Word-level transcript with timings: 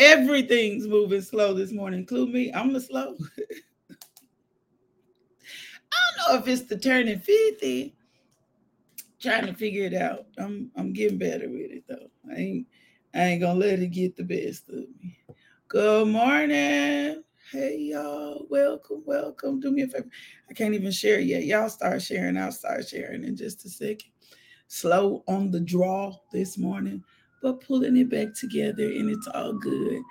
Everything's 0.00 0.86
moving 0.86 1.20
slow 1.20 1.52
this 1.52 1.72
morning, 1.72 2.00
include 2.00 2.30
me. 2.30 2.50
I'm 2.54 2.72
the 2.72 2.80
slow. 2.80 3.16
I 5.92 5.98
don't 6.16 6.16
know 6.16 6.38
if 6.40 6.48
it's 6.48 6.66
the 6.66 6.78
turning 6.78 7.18
50. 7.18 7.94
Trying 9.20 9.44
to 9.44 9.52
figure 9.52 9.84
it 9.84 9.92
out. 9.92 10.24
I'm 10.38 10.70
I'm 10.74 10.94
getting 10.94 11.18
better 11.18 11.50
with 11.50 11.70
it 11.70 11.84
though. 11.86 12.08
I 12.32 12.36
ain't 12.36 12.66
I 13.12 13.20
ain't 13.24 13.42
gonna 13.42 13.58
let 13.58 13.80
it 13.80 13.88
get 13.88 14.16
the 14.16 14.22
best 14.22 14.70
of 14.70 14.76
me. 14.76 15.18
Good 15.68 16.08
morning. 16.08 17.22
Hey 17.52 17.76
y'all, 17.78 18.46
welcome, 18.48 19.02
welcome. 19.04 19.60
Do 19.60 19.70
me 19.70 19.82
a 19.82 19.86
favor. 19.86 20.08
I 20.48 20.54
can't 20.54 20.72
even 20.72 20.92
share 20.92 21.20
yet. 21.20 21.44
Y'all 21.44 21.68
start 21.68 22.00
sharing. 22.00 22.38
I'll 22.38 22.52
start 22.52 22.88
sharing 22.88 23.24
in 23.24 23.36
just 23.36 23.66
a 23.66 23.68
second. 23.68 24.12
Slow 24.68 25.22
on 25.28 25.50
the 25.50 25.60
draw 25.60 26.16
this 26.32 26.56
morning, 26.56 27.04
but 27.42 27.60
pulling 27.60 27.96
it 27.96 28.10
back 28.10 28.34
together, 28.34 28.84
and 28.84 29.10
it's 29.10 29.26
all 29.28 29.52
good. 29.52 30.02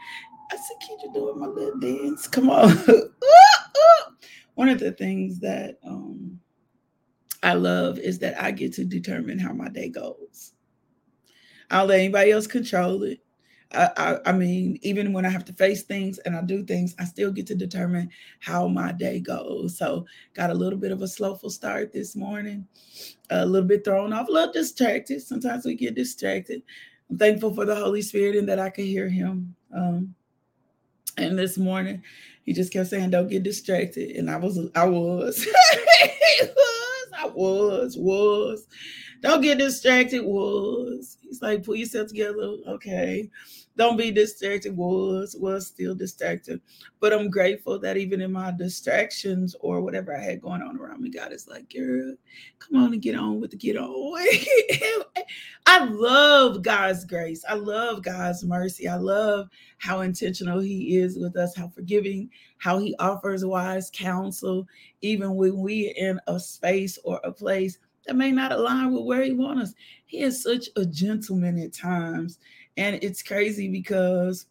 I 0.52 0.56
said, 0.56 0.98
you 1.04 1.14
doing 1.14 1.40
my 1.40 1.48
little 1.48 1.80
dance. 1.80 2.28
Come 2.28 2.50
on. 2.50 2.76
One 4.56 4.70
of 4.70 4.80
the 4.80 4.92
things 4.92 5.40
that 5.40 5.80
um, 5.86 6.40
I 7.44 7.54
love 7.54 8.00
is 8.00 8.20
that 8.20 8.42
I 8.42 8.52
get 8.52 8.74
to 8.74 8.86
determine 8.86 9.40
how 9.40 9.54
my 9.54 9.70
day 9.70 9.90
goes. 9.90 10.54
I 11.70 11.78
don't 11.80 11.88
let 11.90 12.00
anybody 12.00 12.32
else 12.32 12.48
control 12.48 13.04
it. 13.04 13.20
I, 13.72 13.90
I, 13.98 14.30
I, 14.30 14.32
mean, 14.32 14.80
even 14.82 15.14
when 15.14 15.28
I 15.28 15.30
have 15.30 15.46
to 15.46 15.54
face 15.54 15.84
things 15.84 16.18
and 16.20 16.36
I 16.36 16.42
do 16.42 16.64
things, 16.64 16.96
I 16.98 17.06
still 17.06 17.32
get 17.32 17.46
to 17.48 17.56
determine 17.56 18.10
how 18.40 18.68
my 18.68 18.92
day 18.92 19.20
goes. 19.20 19.78
So, 19.78 20.08
got 20.34 20.50
a 20.50 20.56
little 20.56 20.80
bit 20.80 20.92
of 20.92 21.04
a 21.04 21.08
slowful 21.08 21.52
start 21.52 21.94
this 21.94 22.16
morning, 22.16 22.68
a 23.30 23.46
little 23.46 23.68
bit 23.68 23.86
thrown 23.86 24.12
off, 24.12 24.28
a 24.28 24.32
little 24.32 24.52
distracted. 24.52 25.22
Sometimes 25.22 25.66
we 25.66 25.76
get 25.76 25.94
distracted. 25.94 26.64
I'm 27.10 27.18
thankful 27.18 27.54
for 27.54 27.66
the 27.66 27.76
Holy 27.76 28.02
Spirit 28.02 28.36
and 28.36 28.48
that 28.50 28.60
I 28.60 28.70
could 28.70 28.86
hear 28.86 29.10
Him. 29.10 29.56
Um, 29.74 30.16
and 31.18 31.38
this 31.38 31.58
morning, 31.58 32.04
He 32.46 32.54
just 32.54 32.72
kept 32.72 32.90
saying, 32.90 33.10
"Don't 33.10 33.30
get 33.30 33.44
distracted," 33.44 34.16
and 34.16 34.30
I 34.30 34.38
was, 34.38 34.60
I 34.76 34.86
was, 34.86 35.48
I 37.14 37.28
was, 37.34 37.98
was. 37.98 38.68
Don't 39.22 39.42
get 39.42 39.58
distracted, 39.58 40.24
was. 40.24 41.18
He's 41.22 41.42
like, 41.42 41.64
pull 41.64 41.76
yourself 41.76 42.08
together. 42.08 42.56
Okay. 42.68 43.30
Don't 43.80 43.96
be 43.96 44.12
distracted, 44.12 44.76
was, 44.76 45.38
was 45.40 45.66
still 45.66 45.96
distracted. 45.96 46.60
But 47.00 47.14
I'm 47.14 47.30
grateful 47.30 47.80
that 47.80 47.96
even 47.96 48.20
in 48.20 48.30
my 48.30 48.52
distractions 48.52 49.56
or 49.62 49.80
whatever 49.80 50.14
I 50.14 50.22
had 50.22 50.42
going 50.42 50.62
on 50.62 50.76
around 50.76 51.02
me, 51.02 51.10
God 51.10 51.32
is 51.32 51.48
like, 51.48 51.74
girl, 51.74 52.14
come 52.60 52.84
on 52.84 52.92
and 52.92 53.02
get 53.02 53.16
on 53.16 53.40
with 53.40 53.52
the 53.52 53.56
get 53.56 53.78
on. 53.78 54.22
I 55.66 55.86
love 55.86 56.62
God's 56.62 57.06
grace. 57.06 57.46
I 57.48 57.54
love 57.54 58.04
God's 58.04 58.44
mercy. 58.44 58.86
I 58.90 58.98
love 58.98 59.48
how 59.78 60.02
intentional 60.02 60.60
He 60.60 60.98
is 60.98 61.18
with 61.18 61.38
us, 61.38 61.56
how 61.56 61.70
forgiving, 61.70 62.30
how 62.58 62.80
He 62.80 62.94
offers 63.00 63.46
wise 63.46 63.90
counsel, 63.94 64.68
even 65.00 65.36
when 65.36 65.58
we're 65.58 65.94
in 65.96 66.20
a 66.28 66.38
space 66.38 67.00
or 67.06 67.22
a 67.24 67.32
place 67.32 67.78
that 68.10 68.16
may 68.16 68.32
not 68.32 68.52
align 68.52 68.92
with 68.92 69.06
where 69.06 69.24
he 69.24 69.34
wants 69.34 69.70
us. 69.70 69.76
He 70.06 70.22
is 70.22 70.42
such 70.42 70.68
a 70.76 70.84
gentleman 70.84 71.60
at 71.60 71.74
times. 71.74 72.40
And 72.80 72.98
it's 73.04 73.22
crazy 73.22 73.68
because 73.68 74.46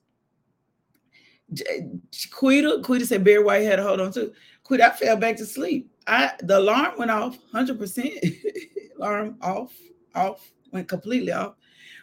Quita, 2.31 2.83
Quita 2.85 3.07
said 3.07 3.25
Barry 3.25 3.43
White 3.43 3.63
had 3.63 3.77
to 3.77 3.83
hold 3.83 4.01
on 4.01 4.13
to. 4.13 4.35
Quita, 4.65 4.87
I 4.87 4.91
fell 4.91 5.17
back 5.17 5.37
to 5.39 5.47
sleep. 5.47 5.91
I 6.07 6.33
the 6.41 6.59
alarm 6.59 6.99
went 6.99 7.11
off 7.11 7.39
100%. 7.55 8.37
alarm 8.99 9.39
off, 9.41 9.73
off, 10.15 10.53
went 10.73 10.89
completely 10.89 11.33
off. 11.33 11.55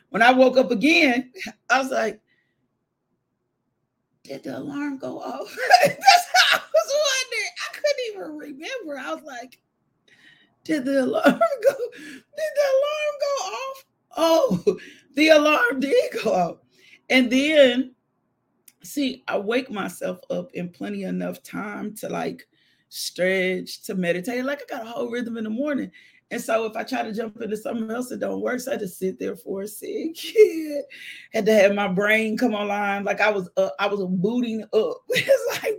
When 0.10 0.24
I 0.24 0.34
woke 0.34 0.58
up 0.58 0.72
again, 0.72 1.32
I 1.70 1.80
was 1.80 1.92
like, 1.92 2.20
did 4.24 4.46
the 4.46 4.58
alarm 4.58 4.98
go 4.98 5.20
off? 5.20 5.56
That's 5.86 6.28
how 6.34 6.58
I 6.58 6.62
was 6.74 6.96
wondering. 7.06 7.52
I 7.62 7.76
couldn't 7.76 8.04
even 8.10 8.36
remember. 8.36 8.98
I 8.98 9.14
was 9.14 9.24
like, 9.24 9.60
did 10.64 10.86
the 10.86 11.04
alarm 11.04 11.24
go? 11.24 11.76
Did 11.94 12.52
the 12.56 12.68
alarm 12.74 13.16
go 13.22 13.46
off? 13.46 13.86
Oh, 14.18 14.78
the 15.16 15.30
alarm 15.30 15.80
did 15.80 16.12
go 16.24 16.34
off. 16.34 16.58
And 17.10 17.32
then, 17.32 17.94
see, 18.84 19.24
I 19.28 19.38
wake 19.38 19.72
myself 19.72 20.20
up 20.30 20.52
in 20.54 20.70
plenty 20.70 21.04
enough 21.04 21.42
time 21.44 21.96
to 21.98 22.10
like 22.10 22.48
stretch, 22.90 23.84
to 23.84 23.96
meditate. 23.96 24.46
Like 24.46 24.62
I 24.64 24.78
got 24.78 24.88
a 24.88 24.90
whole 24.90 25.10
rhythm 25.10 25.38
in 25.38 25.44
the 25.44 25.50
morning. 25.50 25.92
And 26.32 26.42
so 26.42 26.66
if 26.66 26.76
I 26.76 26.84
try 26.84 27.04
to 27.04 27.14
jump 27.14 27.40
into 27.42 27.56
something 27.56 27.90
else 27.92 28.10
that 28.10 28.20
don't 28.20 28.42
work, 28.42 28.60
so 28.60 28.74
I 28.74 28.78
to 28.78 28.88
sit 28.88 29.20
there 29.20 29.36
for 29.36 29.62
a 29.62 29.68
second. 29.68 30.16
had 31.34 31.46
to 31.46 31.54
have 31.54 31.76
my 31.76 31.88
brain 31.88 32.36
come 32.36 32.56
online. 32.56 33.04
Like 33.04 33.22
I 33.22 33.30
was, 33.30 33.48
uh, 33.58 33.70
I 33.80 33.88
was 33.88 34.04
booting 34.10 34.64
up. 34.64 34.70
it's 35.10 35.64
like, 35.64 35.76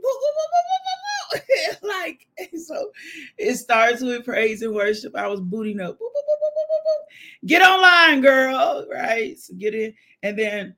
like 1.82 2.26
so 2.56 2.90
it 3.38 3.56
starts 3.56 4.02
with 4.02 4.24
praise 4.24 4.62
and 4.62 4.74
worship. 4.74 5.16
I 5.16 5.26
was 5.28 5.40
booting 5.40 5.80
up. 5.80 5.94
Boop, 5.94 5.98
boop, 5.98 6.00
boop, 6.00 7.46
get 7.46 7.62
online, 7.62 8.20
girl. 8.20 8.86
Right. 8.90 9.38
So 9.38 9.54
get 9.54 9.74
in. 9.74 9.94
And 10.22 10.38
then 10.38 10.74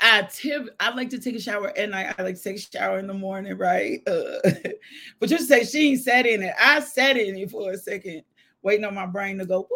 I 0.00 0.28
tip 0.30 0.68
I 0.78 0.94
like 0.94 1.10
to 1.10 1.18
take 1.18 1.34
a 1.34 1.40
shower 1.40 1.72
at 1.76 1.90
night. 1.90 2.14
I 2.18 2.22
like 2.22 2.36
to 2.36 2.42
take 2.42 2.56
a 2.56 2.60
shower 2.60 2.98
in 2.98 3.06
the 3.06 3.14
morning, 3.14 3.56
right? 3.56 4.00
Uh, 4.06 4.50
but 5.18 5.28
just 5.28 5.48
say 5.48 5.64
she 5.64 5.90
ain't 5.90 6.02
sat 6.02 6.26
in 6.26 6.42
it. 6.42 6.54
I 6.58 6.80
sat 6.80 7.16
in 7.16 7.36
it 7.36 7.50
for 7.50 7.72
a 7.72 7.76
second, 7.76 8.22
waiting 8.62 8.84
on 8.84 8.94
my 8.94 9.06
brain 9.06 9.38
to 9.38 9.46
go. 9.46 9.68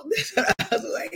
I 0.36 0.54
was 0.72 0.84
like. 0.94 1.12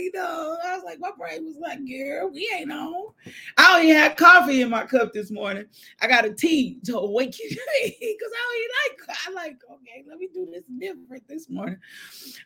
I 0.67 0.75
was 0.75 0.83
like, 0.85 0.99
my 0.99 1.11
brain 1.17 1.45
was 1.45 1.57
like, 1.57 1.79
girl, 1.87 2.29
we 2.29 2.49
ain't 2.55 2.71
on. 2.71 3.13
I 3.57 3.79
only 3.79 3.93
had 3.93 4.17
coffee 4.17 4.61
in 4.61 4.69
my 4.69 4.85
cup 4.85 5.13
this 5.13 5.31
morning. 5.31 5.65
I 6.01 6.07
got 6.07 6.25
a 6.25 6.33
tea 6.33 6.79
to 6.85 6.97
awaken 6.97 7.47
me 7.49 7.97
because 7.99 8.31
I 8.35 8.67
don't 8.89 9.07
like. 9.07 9.17
I 9.27 9.31
like, 9.31 9.57
okay, 9.71 10.03
let 10.07 10.17
me 10.17 10.29
do 10.33 10.47
this 10.51 10.63
different 10.79 11.27
this 11.27 11.49
morning. 11.49 11.77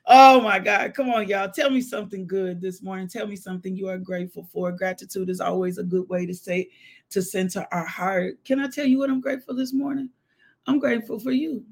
Oh 0.05 0.41
my 0.41 0.59
God. 0.59 0.93
Come 0.93 1.09
on, 1.09 1.27
y'all. 1.27 1.51
Tell 1.51 1.69
me 1.69 1.81
something 1.81 2.27
good 2.27 2.61
this 2.61 2.81
morning. 2.81 3.07
Tell 3.07 3.27
me 3.27 3.35
something 3.35 3.75
you 3.75 3.87
are 3.87 3.97
grateful 3.97 4.47
for. 4.51 4.71
Gratitude 4.71 5.29
is 5.29 5.41
always 5.41 5.77
a 5.77 5.83
good 5.83 6.07
way 6.09 6.25
to 6.25 6.33
say 6.33 6.69
to 7.09 7.21
center 7.21 7.65
our 7.71 7.85
heart. 7.85 8.43
Can 8.43 8.59
I 8.59 8.67
tell 8.67 8.85
you 8.85 8.99
what 8.99 9.09
I'm 9.09 9.21
grateful 9.21 9.55
this 9.55 9.73
morning? 9.73 10.09
I'm 10.67 10.79
grateful 10.79 11.19
for 11.19 11.31
you. 11.31 11.63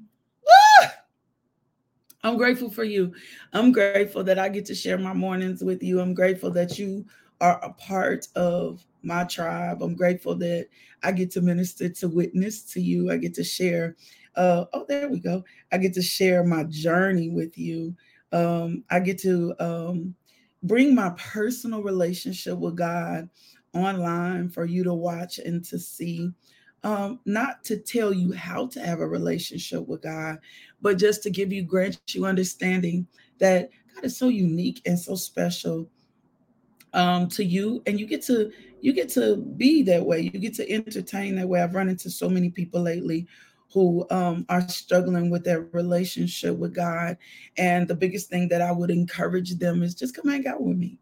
I'm 2.22 2.36
grateful 2.36 2.70
for 2.70 2.84
you. 2.84 3.14
I'm 3.52 3.72
grateful 3.72 4.22
that 4.24 4.38
I 4.38 4.48
get 4.48 4.66
to 4.66 4.74
share 4.74 4.98
my 4.98 5.14
mornings 5.14 5.62
with 5.62 5.82
you. 5.82 6.00
I'm 6.00 6.12
grateful 6.14 6.50
that 6.52 6.78
you 6.78 7.06
are 7.40 7.58
a 7.64 7.72
part 7.72 8.28
of 8.36 8.84
my 9.02 9.24
tribe. 9.24 9.82
I'm 9.82 9.94
grateful 9.94 10.34
that 10.36 10.68
I 11.02 11.12
get 11.12 11.30
to 11.32 11.40
minister 11.40 11.88
to 11.88 12.08
witness 12.08 12.62
to 12.72 12.80
you. 12.80 13.10
I 13.10 13.16
get 13.16 13.32
to 13.34 13.44
share. 13.44 13.96
Uh, 14.36 14.66
oh, 14.74 14.84
there 14.86 15.08
we 15.08 15.18
go. 15.18 15.42
I 15.72 15.78
get 15.78 15.94
to 15.94 16.02
share 16.02 16.44
my 16.44 16.64
journey 16.64 17.30
with 17.30 17.56
you. 17.56 17.96
Um, 18.32 18.84
I 18.90 19.00
get 19.00 19.18
to 19.22 19.54
um, 19.58 20.14
bring 20.62 20.94
my 20.94 21.10
personal 21.16 21.82
relationship 21.82 22.58
with 22.58 22.76
God 22.76 23.30
online 23.72 24.50
for 24.50 24.66
you 24.66 24.84
to 24.84 24.92
watch 24.92 25.38
and 25.38 25.64
to 25.64 25.78
see 25.78 26.30
um, 26.82 27.20
not 27.26 27.62
to 27.64 27.76
tell 27.76 28.12
you 28.12 28.32
how 28.32 28.66
to 28.68 28.80
have 28.80 29.00
a 29.00 29.06
relationship 29.06 29.86
with 29.86 30.02
God, 30.02 30.38
but 30.80 30.98
just 30.98 31.22
to 31.24 31.30
give 31.30 31.52
you, 31.52 31.62
grant 31.62 32.00
you 32.08 32.24
understanding 32.24 33.06
that 33.38 33.70
God 33.94 34.04
is 34.04 34.16
so 34.16 34.28
unique 34.28 34.80
and 34.86 34.98
so 34.98 35.14
special 35.14 35.88
um, 36.92 37.28
to 37.28 37.44
you, 37.44 37.82
and 37.86 38.00
you 38.00 38.06
get 38.06 38.22
to 38.22 38.50
you 38.80 38.92
get 38.92 39.10
to 39.10 39.36
be 39.36 39.82
that 39.82 40.04
way. 40.04 40.20
You 40.22 40.30
get 40.30 40.54
to 40.54 40.70
entertain 40.70 41.36
that 41.36 41.48
way. 41.48 41.62
I've 41.62 41.74
run 41.74 41.88
into 41.88 42.10
so 42.10 42.28
many 42.28 42.50
people 42.50 42.80
lately 42.82 43.26
who 43.72 44.04
um, 44.10 44.44
are 44.48 44.66
struggling 44.68 45.30
with 45.30 45.44
their 45.44 45.60
relationship 45.72 46.56
with 46.56 46.74
God, 46.74 47.16
and 47.56 47.86
the 47.86 47.94
biggest 47.94 48.28
thing 48.30 48.48
that 48.48 48.62
I 48.62 48.72
would 48.72 48.90
encourage 48.90 49.54
them 49.56 49.82
is 49.82 49.94
just 49.94 50.16
come 50.16 50.28
hang 50.28 50.46
out 50.46 50.62
with 50.62 50.76
me 50.76 50.98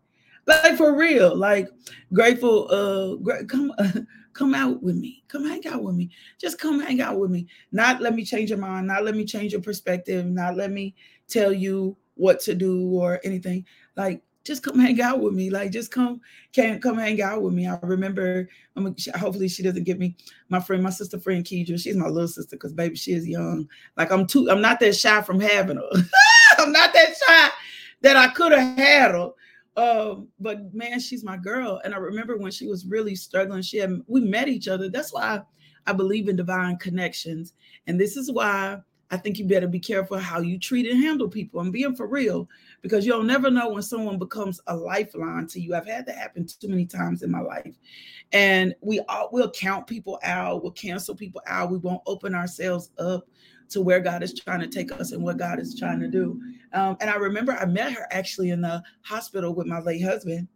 like 0.49 0.77
for 0.77 0.97
real 0.97 1.37
like 1.37 1.69
grateful 2.13 2.67
uh 2.71 3.45
come 3.45 3.73
uh, 3.79 3.93
come 4.39 4.55
out 4.55 4.81
with 4.83 4.97
me. 4.97 5.25
Come 5.27 5.45
hang 5.45 5.67
out 5.67 5.83
with 5.83 5.97
me. 5.97 6.11
Just 6.39 6.61
come 6.61 6.79
hang 6.79 7.01
out 7.01 7.19
with 7.19 7.31
me. 7.31 7.49
Not 7.73 8.01
let 8.01 8.15
me 8.15 8.25
change 8.25 8.51
your 8.51 8.59
mind. 8.61 8.87
Not 8.87 9.05
let 9.05 9.17
me 9.17 9.25
change 9.25 9.53
your 9.53 9.61
perspective. 9.61 10.25
Not 10.27 10.57
let 10.57 10.71
me 10.71 10.95
tell 11.27 11.53
you 11.53 11.97
what 12.15 12.39
to 12.41 12.55
do 12.55 12.89
or 12.91 13.21
anything. 13.25 13.67
Like 13.97 14.23
just 14.45 14.63
come 14.63 14.79
hang 14.79 15.01
out 15.01 15.19
with 15.19 15.35
me. 15.35 15.51
Like 15.51 15.73
just 15.73 15.91
come 15.91 16.21
can 16.53 16.81
come 16.81 16.99
hang 16.99 17.21
out 17.21 17.43
with 17.43 17.53
me. 17.53 17.67
I 17.67 17.79
remember 17.83 18.49
I'm, 18.77 18.95
hopefully 19.17 19.49
she 19.49 19.65
doesn't 19.65 19.83
get 19.83 19.99
me 19.99 20.17
my 20.49 20.61
friend 20.61 20.85
my 20.85 20.91
sister 20.91 21.19
friend 21.19 21.45
Keidra. 21.45 21.81
She's 21.81 21.97
my 21.97 22.07
little 22.07 22.29
sister 22.29 22.55
because 22.55 22.73
baby 22.73 22.95
she 22.95 23.13
is 23.13 23.27
young. 23.27 23.69
Like 23.97 24.13
i'm 24.13 24.25
too 24.25 24.49
i'm 24.51 24.63
not 24.63 24.79
that 24.81 24.95
shy 24.95 25.21
from 25.23 25.41
having 25.41 25.79
her. 25.79 26.03
I'm 26.59 26.73
not 26.73 26.93
that 26.93 27.15
shy 27.27 27.51
that 28.01 28.17
i 28.17 28.29
could 28.29 28.53
have 28.53 28.79
had 28.79 29.11
her 29.11 29.31
um, 29.79 30.27
but 30.41 30.75
man, 30.75 30.99
she's 30.99 31.23
my 31.23 31.37
girl. 31.37 31.81
And 31.85 31.95
I 31.95 31.99
remember 31.99 32.37
when 32.37 32.51
she 32.51 32.67
was 32.67 32.85
really 32.85 33.15
struggling, 33.15 33.63
she 33.63 33.79
had 33.79 34.03
we 34.09 34.21
met 34.21 34.49
each 34.49 34.67
other. 34.67 34.89
That's 34.89 35.13
why 35.13 35.41
I 35.87 35.93
believe 35.93 36.29
in 36.29 36.35
divine 36.35 36.79
connections. 36.79 37.55
And 37.87 37.99
this 37.99 38.17
is 38.17 38.29
why 38.33 38.79
I 39.13 39.17
think 39.17 39.39
you 39.39 39.47
better 39.47 39.69
be 39.69 39.79
careful 39.79 40.19
how 40.19 40.41
you 40.41 40.59
treat 40.59 40.91
and 40.91 41.01
handle 41.01 41.29
people. 41.29 41.61
I'm 41.61 41.71
being 41.71 41.95
for 41.95 42.09
real 42.09 42.49
because 42.83 43.07
you'll 43.07 43.23
never 43.23 43.53
know 43.53 43.71
when 43.71 43.83
someone 43.83 44.19
becomes 44.19 44.61
a 44.67 44.77
lifeline 44.77 45.47
to 45.47 45.61
you. 45.61 45.77
I've 45.77 45.87
had 45.87 46.07
that 46.07 46.17
happen 46.17 46.45
too 46.47 46.69
many 46.69 46.85
times 46.85 47.23
in 47.23 47.31
my 47.31 47.41
life. 47.41 47.77
And 48.33 48.75
we 48.81 48.99
all 49.09 49.29
will 49.31 49.51
count 49.51 49.87
people 49.87 50.19
out, 50.25 50.63
we'll 50.63 50.73
cancel 50.73 51.15
people 51.15 51.41
out, 51.47 51.71
we 51.71 51.79
won't 51.79 52.03
open 52.07 52.35
ourselves 52.35 52.91
up 52.99 53.29
to 53.71 53.81
where 53.81 54.01
God 54.01 54.23
is 54.23 54.35
trying 54.35 54.61
to 54.61 54.67
take 54.67 54.93
us 54.93 55.13
and 55.13 55.23
what 55.23 55.37
God 55.37 55.59
is 55.59 55.79
trying 55.79 56.01
to 56.01 56.09
do. 56.09 56.41
Um, 56.73 56.97
and 57.01 57.11
I 57.11 57.17
remember 57.17 57.53
I 57.53 57.67
met 57.67 57.93
her 57.93 58.07
actually 58.11 58.51
in 58.51 58.61
the 58.61 58.83
hospital 59.03 59.55
with 59.55 59.67
my 59.67 59.81
late 59.81 60.03
husband. 60.03 60.49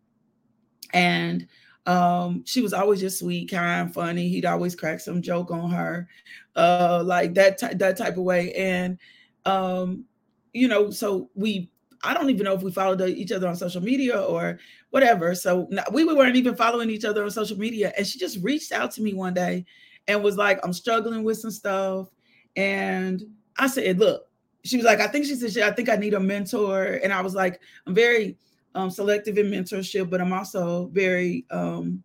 And 0.93 1.47
um, 1.87 2.44
she 2.47 2.61
was 2.62 2.73
always 2.73 3.00
just 3.00 3.19
sweet, 3.19 3.50
kind, 3.50 3.93
funny. 3.93 4.29
He'd 4.29 4.47
always 4.47 4.76
crack 4.76 5.00
some 5.00 5.23
joke 5.23 5.50
on 5.50 5.70
her, 5.70 6.09
uh, 6.55 7.03
like 7.05 7.35
that 7.35 7.59
that 7.79 7.97
type 7.97 8.17
of 8.17 8.23
way. 8.23 8.53
And 8.55 8.99
um, 9.47 10.05
you 10.53 10.69
know, 10.69 10.91
so 10.91 11.31
we 11.35 11.70
I 12.05 12.15
don't 12.15 12.31
even 12.31 12.44
know 12.44 12.55
if 12.55 12.62
we 12.62 12.73
followed 12.73 13.00
each 13.03 13.32
other 13.32 13.49
on 13.49 13.56
social 13.56 13.81
media 13.81 14.20
or 14.20 14.58
whatever. 14.91 15.35
So 15.35 15.69
we 15.93 16.05
weren't 16.05 16.37
even 16.37 16.56
following 16.56 16.91
each 16.91 17.05
other 17.05 17.25
on 17.25 17.31
social 17.31 17.58
media. 17.58 17.93
And 17.97 18.06
she 18.06 18.19
just 18.19 18.43
reached 18.43 18.73
out 18.73 18.91
to 18.93 19.03
me 19.03 19.15
one 19.15 19.35
day 19.35 19.65
and 20.08 20.23
was 20.23 20.37
like, 20.37 20.58
I'm 20.65 20.73
struggling 20.73 21.23
with 21.23 21.38
some 21.38 21.53
stuff. 21.53 22.08
And 22.56 23.22
I 23.56 23.66
said, 23.66 23.99
Look, 23.99 24.26
she 24.64 24.76
was 24.76 24.87
like, 24.87 25.00
I 25.00 25.06
think 25.06 25.26
she 25.26 25.34
said, 25.34 25.62
I 25.62 25.75
think 25.75 25.88
I 25.88 25.96
need 25.96 26.14
a 26.14 26.20
mentor. 26.20 27.00
And 27.02 27.12
I 27.12 27.20
was 27.20 27.34
like, 27.34 27.60
I'm 27.87 27.94
very 27.94 28.37
um, 28.75 28.90
selective 28.90 29.38
in 29.38 29.46
mentorship, 29.46 30.08
but 30.08 30.20
I'm 30.20 30.32
also 30.32 30.87
very 30.93 31.44
um, 31.50 32.02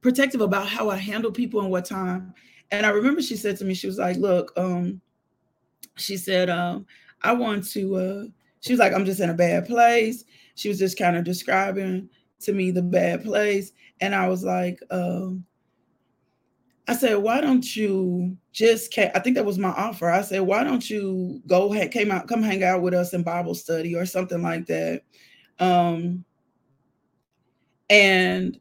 protective 0.00 0.40
about 0.40 0.68
how 0.68 0.90
I 0.90 0.96
handle 0.96 1.30
people 1.30 1.60
and 1.60 1.70
what 1.70 1.84
time. 1.84 2.34
And 2.70 2.86
I 2.86 2.90
remember 2.90 3.20
she 3.20 3.36
said 3.36 3.56
to 3.58 3.64
me, 3.64 3.74
she 3.74 3.86
was 3.86 3.98
like, 3.98 4.16
"Look, 4.16 4.52
um, 4.56 5.00
she 5.96 6.16
said, 6.16 6.48
um, 6.48 6.86
I 7.22 7.32
want 7.32 7.68
to." 7.72 7.96
Uh, 7.96 8.24
she 8.60 8.72
was 8.72 8.80
like, 8.80 8.94
"I'm 8.94 9.04
just 9.04 9.20
in 9.20 9.30
a 9.30 9.34
bad 9.34 9.66
place." 9.66 10.24
She 10.54 10.68
was 10.68 10.78
just 10.78 10.98
kind 10.98 11.16
of 11.16 11.24
describing 11.24 12.08
to 12.40 12.52
me 12.52 12.70
the 12.70 12.82
bad 12.82 13.22
place, 13.22 13.72
and 14.00 14.14
I 14.14 14.26
was 14.28 14.42
like, 14.42 14.80
um, 14.90 15.44
I 16.88 16.94
said, 16.94 17.16
why 17.16 17.40
don't 17.40 17.76
you 17.76 18.36
just? 18.52 18.96
I 18.98 19.18
think 19.20 19.36
that 19.36 19.44
was 19.44 19.58
my 19.58 19.70
offer. 19.70 20.10
I 20.10 20.22
said, 20.22 20.40
why 20.40 20.64
don't 20.64 20.88
you 20.90 21.40
go? 21.46 21.70
Came 21.88 22.10
out, 22.10 22.26
come 22.26 22.42
hang 22.42 22.64
out 22.64 22.82
with 22.82 22.94
us 22.94 23.14
in 23.14 23.22
Bible 23.22 23.54
study 23.54 23.94
or 23.94 24.04
something 24.04 24.42
like 24.42 24.66
that. 24.66 25.02
Um, 25.60 26.24
and 27.88 28.58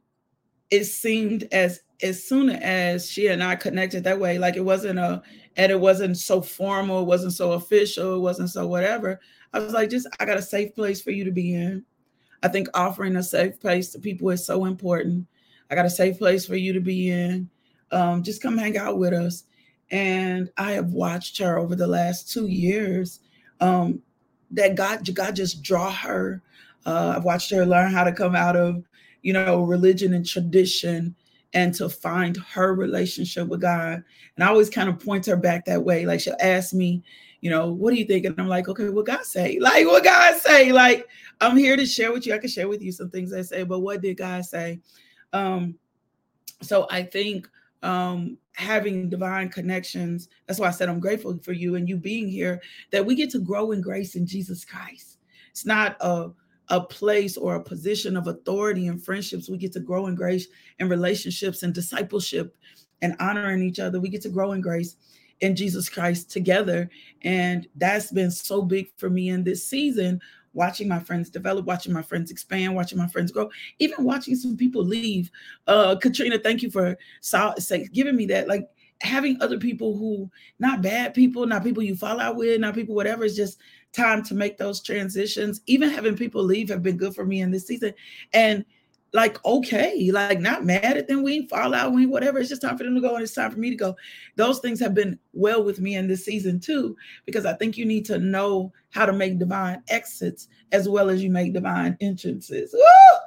it 0.70 0.86
seemed 0.86 1.48
as 1.52 1.82
as 2.04 2.24
soon 2.24 2.50
as 2.50 3.10
she 3.10 3.28
and 3.28 3.44
I 3.44 3.56
connected 3.56 4.04
that 4.04 4.20
way, 4.20 4.38
like 4.38 4.56
it 4.56 4.66
wasn't 4.66 5.00
a 5.00 5.22
and 5.58 5.72
it 5.72 5.80
wasn't 5.80 6.18
so 6.18 6.42
formal, 6.42 7.02
it 7.02 7.06
wasn't 7.06 7.34
so 7.34 7.54
official, 7.54 8.16
it 8.16 8.20
wasn't 8.20 8.50
so 8.50 8.68
whatever. 8.68 9.20
I 9.54 9.60
was 9.60 9.74
like, 9.74 9.90
just 9.90 10.08
I 10.20 10.26
got 10.26 10.38
a 10.38 10.42
safe 10.42 10.76
place 10.76 11.02
for 11.02 11.12
you 11.12 11.24
to 11.24 11.32
be 11.32 11.56
in. 11.56 11.84
I 12.44 12.48
think 12.48 12.68
offering 12.74 13.16
a 13.16 13.24
safe 13.24 13.60
place 13.60 13.90
to 13.90 14.00
people 14.00 14.30
is 14.30 14.46
so 14.46 14.66
important. 14.66 15.28
I 15.70 15.76
got 15.76 15.86
a 15.86 15.90
safe 15.90 16.18
place 16.18 16.46
for 16.46 16.56
you 16.56 16.74
to 16.74 16.80
be 16.80 17.10
in. 17.12 17.50
Um, 17.92 18.24
just 18.24 18.42
come 18.42 18.58
hang 18.58 18.78
out 18.78 18.98
with 18.98 19.14
us. 19.14 19.44
And 19.92 20.50
I 20.58 20.72
have 20.72 20.92
watched 20.92 21.38
her 21.40 21.58
over 21.60 21.76
the 21.76 21.88
last 21.88 22.32
two 22.32 22.48
years. 22.48 23.20
Um, 23.60 24.02
that 24.52 24.76
God, 24.76 25.08
God 25.14 25.36
just 25.36 25.62
draw 25.64 25.92
her 25.92 26.42
uh, 26.86 27.14
I've 27.16 27.24
watched 27.24 27.52
her 27.52 27.66
learn 27.66 27.92
how 27.92 28.04
to 28.04 28.12
come 28.12 28.36
out 28.36 28.56
of, 28.56 28.84
you 29.22 29.34
know, 29.34 29.64
religion 29.64 30.14
and 30.14 30.26
tradition 30.26 31.16
and 31.54 31.74
to 31.76 31.90
find 31.90 32.38
her 32.38 32.74
relationship 32.74 33.48
with 33.48 33.62
God. 33.62 34.04
And 34.36 34.44
I 34.44 34.48
always 34.48 34.70
kind 34.70 34.90
of 34.90 35.04
point 35.04 35.26
her 35.26 35.36
back 35.36 35.66
that 35.66 35.84
way. 35.84 36.06
Like 36.06 36.22
she'll 36.22 36.36
ask 36.40 36.74
me, 36.74 37.04
you 37.42 37.50
know, 37.50 37.72
what 37.72 37.92
do 37.92 38.00
you 38.00 38.06
think? 38.06 38.26
And 38.26 38.40
I'm 38.40 38.48
like, 38.48 38.68
okay, 38.68 38.90
what 38.90 39.06
God 39.06 39.26
say? 39.26 39.60
Like, 39.60 39.86
what 39.86 40.04
God 40.04 40.40
say? 40.40 40.72
Like, 40.72 41.08
I'm 41.40 41.58
here 41.58 41.76
to 41.76 41.86
share 41.86 42.14
with 42.14 42.26
you. 42.26 42.34
I 42.34 42.38
can 42.38 42.50
share 42.50 42.68
with 42.68 42.82
you 42.82 42.92
some 42.92 43.10
things 43.10 43.34
I 43.34 43.42
say, 43.42 43.64
but 43.64 43.80
what 43.80 44.02
did 44.02 44.18
God 44.18 44.46
say? 44.46 44.80
Um, 45.34 45.76
so 46.62 46.88
I 46.90 47.04
think 47.04 47.50
um 47.84 48.38
having 48.54 49.10
divine 49.10 49.50
connections, 49.50 50.28
that's 50.46 50.60
why 50.60 50.68
I 50.68 50.72
said 50.72 50.90
I'm 50.90 51.00
grateful 51.00 51.38
for 51.44 51.54
you 51.54 51.76
and 51.76 51.88
you 51.88 51.98
being 51.98 52.28
here, 52.28 52.62
that 52.92 53.06
we 53.06 53.16
get 53.16 53.30
to 53.32 53.40
grow 53.40 53.72
in 53.72 53.82
grace 53.82 54.16
in 54.16 54.26
Jesus 54.26 54.66
Christ. 54.66 55.18
It's 55.52 55.66
not 55.66 55.98
a 56.00 56.32
a 56.70 56.80
place 56.80 57.36
or 57.36 57.56
a 57.56 57.64
position 57.64 58.16
of 58.16 58.28
authority 58.28 58.88
in 58.88 58.98
friendships. 58.98 59.50
We 59.50 59.58
get 59.58 59.74
to 59.74 59.80
grow 59.82 60.08
in 60.08 60.16
grace 60.16 60.48
and 60.80 60.90
relationships 60.90 61.64
and 61.64 61.74
discipleship 61.74 62.56
and 63.02 63.16
honoring 63.20 63.62
each 63.62 63.80
other. 63.80 64.00
We 64.00 64.10
get 64.10 64.22
to 64.22 64.30
grow 64.30 64.54
in 64.54 64.62
grace 64.62 64.96
in 65.42 65.56
Jesus 65.56 65.90
Christ 65.90 66.32
together. 66.32 66.90
And 67.24 67.68
that's 67.76 68.12
been 68.12 68.32
so 68.32 68.62
big 68.62 68.90
for 68.98 69.10
me 69.10 69.30
in 69.30 69.44
this 69.44 69.68
season, 69.68 70.22
watching 70.54 70.88
my 70.88 71.00
friends 71.00 71.30
develop, 71.30 71.66
watching 71.66 71.94
my 71.94 72.02
friends 72.02 72.32
expand, 72.32 72.76
watching 72.76 72.98
my 72.98 73.08
friends 73.08 73.32
grow, 73.32 73.50
even 73.80 74.04
watching 74.04 74.36
some 74.36 74.58
people 74.58 74.84
leave. 74.84 75.32
Uh, 75.68 75.96
Katrina, 75.96 76.38
thank 76.38 76.62
you 76.62 76.72
for 76.72 76.98
say, 77.22 77.88
giving 77.94 78.16
me 78.16 78.26
that. 78.28 78.48
Like 78.48 78.70
having 79.02 79.42
other 79.42 79.58
people 79.58 79.98
who, 79.98 80.30
not 80.60 80.82
bad 80.82 81.14
people, 81.14 81.46
not 81.46 81.64
people 81.64 81.84
you 81.84 81.96
fall 81.96 82.20
out 82.20 82.36
with, 82.36 82.60
not 82.60 82.76
people, 82.76 82.96
whatever, 82.96 83.26
it's 83.26 83.36
just 83.36 83.60
time 83.94 84.24
to 84.24 84.34
make 84.34 84.58
those 84.58 84.82
transitions. 84.82 85.62
Even 85.66 85.90
having 85.90 86.16
people 86.16 86.44
leave 86.44 86.70
have 86.70 86.84
been 86.84 86.98
good 86.98 87.16
for 87.16 87.26
me 87.26 87.42
in 87.42 87.52
this 87.52 87.68
season. 87.68 87.94
And 88.34 88.66
like, 89.14 89.44
okay, 89.46 90.10
like 90.12 90.40
not 90.40 90.64
mad 90.64 90.98
at 90.98 91.08
them. 91.08 91.24
We 91.24 91.34
ain't 91.34 91.50
fall 91.50 91.74
out, 91.74 91.94
we 91.94 92.06
whatever. 92.06 92.40
It's 92.40 92.50
just 92.50 92.62
time 92.62 92.78
for 92.78 92.84
them 92.84 92.96
to 92.96 93.02
go 93.02 93.16
and 93.16 93.24
it's 93.24 93.34
time 93.34 93.52
for 93.52 93.60
me 93.60 93.70
to 93.70 93.76
go. 93.76 93.96
Those 94.36 94.60
things 94.60 94.80
have 94.80 94.94
been 94.94 95.20
well 95.34 95.64
with 95.64 95.80
me 95.80 95.96
in 95.96 96.08
this 96.08 96.24
season 96.24 96.60
too, 96.60 96.96
because 97.26 97.46
I 97.46 97.54
think 97.54 97.78
you 97.78 97.86
need 97.86 98.06
to 98.06 98.20
know 98.20 98.72
how 98.92 99.06
to 99.06 99.14
make 99.14 99.38
divine 99.38 99.84
exits 99.90 100.48
as 100.72 100.88
well 100.88 101.10
as 101.10 101.22
you 101.22 101.30
make 101.30 101.54
divine 101.54 101.98
entrances. 102.00 102.74
Woo! 102.74 103.20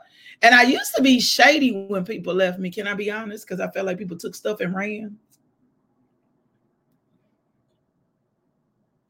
And 0.42 0.54
I 0.54 0.62
used 0.62 0.94
to 0.96 1.02
be 1.02 1.20
shady 1.20 1.86
when 1.88 2.04
people 2.04 2.34
left 2.34 2.58
me. 2.58 2.70
Can 2.70 2.86
I 2.86 2.94
be 2.94 3.10
honest? 3.10 3.46
Because 3.46 3.60
I 3.60 3.70
felt 3.70 3.86
like 3.86 3.98
people 3.98 4.18
took 4.18 4.34
stuff 4.34 4.60
and 4.60 4.74
ran. 4.74 5.16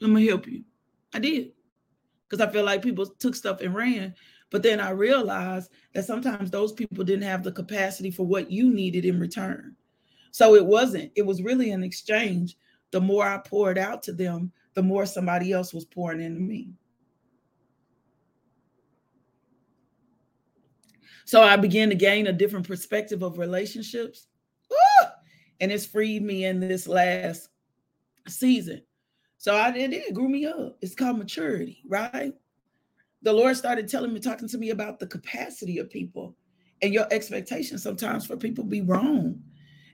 Let 0.01 0.11
me 0.11 0.27
help 0.27 0.47
you. 0.47 0.65
I 1.13 1.19
did. 1.19 1.53
Because 2.29 2.47
I 2.47 2.53
feel 2.53 2.65
like 2.65 2.83
people 2.83 3.07
took 3.07 3.35
stuff 3.35 3.61
and 3.61 3.75
ran. 3.75 4.15
But 4.55 4.63
then 4.63 4.79
I 4.79 4.91
realized 4.91 5.73
that 5.95 6.05
sometimes 6.05 6.49
those 6.49 6.73
people 6.73 7.03
didn't 7.03 7.25
have 7.25 7.43
the 7.43 7.51
capacity 7.51 8.13
for 8.13 8.25
what 8.25 8.53
you 8.53 8.73
needed 8.73 9.05
in 9.05 9.19
return. 9.19 9.75
So 10.31 10.55
it 10.55 10.65
wasn't, 10.65 11.11
it 11.17 11.27
was 11.27 11.43
really 11.43 11.73
an 11.73 11.83
exchange. 11.83 12.57
The 12.93 13.01
more 13.01 13.27
I 13.27 13.39
poured 13.39 13.79
out 13.79 14.01
to 14.05 14.13
them, 14.13 14.53
the 14.75 14.83
more 14.85 15.07
somebody 15.07 15.51
else 15.51 15.75
was 15.75 15.85
pouring 15.85 16.21
into 16.21 16.39
me. 16.39 16.71
So 21.25 21.43
I 21.43 21.57
began 21.57 21.89
to 21.89 21.97
gain 21.97 22.29
a 22.29 22.33
different 22.33 22.69
perspective 22.69 23.25
of 23.25 23.39
relationships. 23.39 24.29
Woo! 24.71 25.09
And 25.59 25.73
it's 25.73 25.85
freed 25.85 26.23
me 26.23 26.45
in 26.45 26.61
this 26.61 26.87
last 26.87 27.49
season 28.29 28.83
so 29.45 29.55
I 29.55 29.71
did 29.73 29.93
it 29.93 30.15
grew 30.15 30.31
me 30.31 30.47
up. 30.47 30.79
It's 30.81 30.95
called 30.95 31.19
maturity, 31.19 31.83
right? 31.87 32.33
The 33.25 33.33
Lord 33.33 33.57
started 33.57 33.89
telling 33.89 34.13
me, 34.13 34.21
talking 34.21 34.49
to 34.49 34.59
me 34.59 34.71
about 34.71 34.99
the 34.99 35.07
capacity 35.07 35.79
of 35.79 35.91
people 35.91 36.37
and 36.83 36.93
your 36.93 37.07
expectations 37.11 37.83
sometimes 37.83 38.27
for 38.27 38.37
people 38.37 38.65
be 38.65 38.83
wrong. 38.83 39.41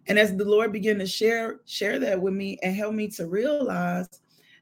And 0.09 0.19
as 0.19 0.37
the 0.37 0.45
Lord 0.45 0.73
began 0.73 0.99
to 0.99 1.07
share 1.07 1.61
share 1.65 1.99
that 2.01 2.21
with 2.21 2.35
me 2.35 2.59
and 2.63 2.75
help 2.75 2.95
me 2.95 3.09
to 3.11 3.27
realize 3.27 4.09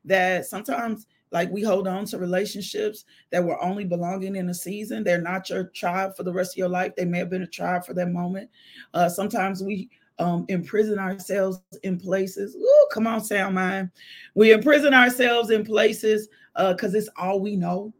that 0.04 0.46
sometimes 0.46 1.06
like 1.30 1.50
we 1.50 1.62
hold 1.62 1.86
on 1.86 2.04
to 2.06 2.18
relationships 2.18 3.04
that 3.30 3.44
were 3.44 3.62
only 3.62 3.84
belonging 3.84 4.36
in 4.36 4.48
a 4.48 4.54
season. 4.54 5.04
They're 5.04 5.20
not 5.20 5.50
your 5.50 5.64
tribe 5.64 6.16
for 6.16 6.22
the 6.22 6.32
rest 6.32 6.54
of 6.54 6.58
your 6.58 6.68
life. 6.68 6.92
They 6.96 7.04
may 7.04 7.18
have 7.18 7.30
been 7.30 7.42
a 7.42 7.46
tribe 7.46 7.84
for 7.84 7.94
that 7.94 8.10
moment. 8.10 8.50
Uh, 8.94 9.08
sometimes 9.08 9.62
we 9.62 9.90
um, 10.18 10.44
imprison 10.48 10.98
ourselves 10.98 11.60
in 11.82 11.98
places. 11.98 12.56
Ooh, 12.56 12.88
come 12.92 13.06
on, 13.06 13.22
sound 13.22 13.54
mind. 13.54 13.90
We 14.34 14.52
imprison 14.52 14.94
ourselves 14.94 15.50
in 15.50 15.64
places 15.64 16.28
because 16.56 16.94
uh, 16.94 16.98
it's 16.98 17.08
all 17.16 17.40
we 17.40 17.56
know. 17.56 17.92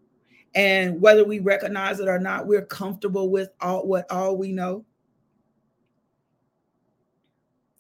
And 0.58 1.00
whether 1.00 1.24
we 1.24 1.38
recognize 1.38 2.00
it 2.00 2.08
or 2.08 2.18
not, 2.18 2.48
we're 2.48 2.66
comfortable 2.66 3.30
with 3.30 3.50
all 3.60 3.86
what 3.86 4.10
all 4.10 4.36
we 4.36 4.50
know. 4.50 4.84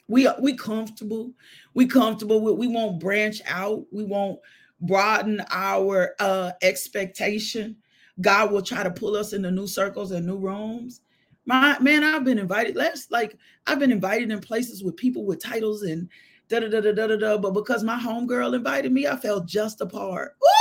We 0.06 0.28
we 0.40 0.56
comfortable. 0.56 1.32
We 1.74 1.86
comfortable 1.86 2.40
with. 2.40 2.54
We 2.54 2.68
won't 2.68 3.00
branch 3.00 3.42
out. 3.48 3.84
We 3.90 4.04
won't 4.04 4.38
broaden 4.80 5.42
our 5.50 6.14
uh, 6.20 6.52
expectation. 6.62 7.76
God 8.20 8.52
will 8.52 8.62
try 8.62 8.84
to 8.84 8.92
pull 8.92 9.16
us 9.16 9.32
into 9.32 9.50
new 9.50 9.66
circles 9.66 10.12
and 10.12 10.24
new 10.24 10.38
rooms 10.38 11.00
my 11.48 11.78
man, 11.78 12.04
I've 12.04 12.24
been 12.24 12.38
invited. 12.38 12.76
Let's 12.76 13.10
like 13.10 13.38
I've 13.66 13.78
been 13.78 13.90
invited 13.90 14.30
in 14.30 14.38
places 14.38 14.84
with 14.84 14.96
people 14.98 15.24
with 15.24 15.42
titles 15.42 15.82
and 15.82 16.06
da 16.48 16.60
da 16.60 16.68
da 16.68 16.80
da 16.80 17.06
da 17.06 17.16
da. 17.16 17.38
But 17.38 17.54
because 17.54 17.82
my 17.82 17.98
homegirl 17.98 18.54
invited 18.54 18.92
me, 18.92 19.06
I 19.06 19.16
felt 19.16 19.46
just 19.46 19.80
apart 19.80 20.38
part. 20.38 20.57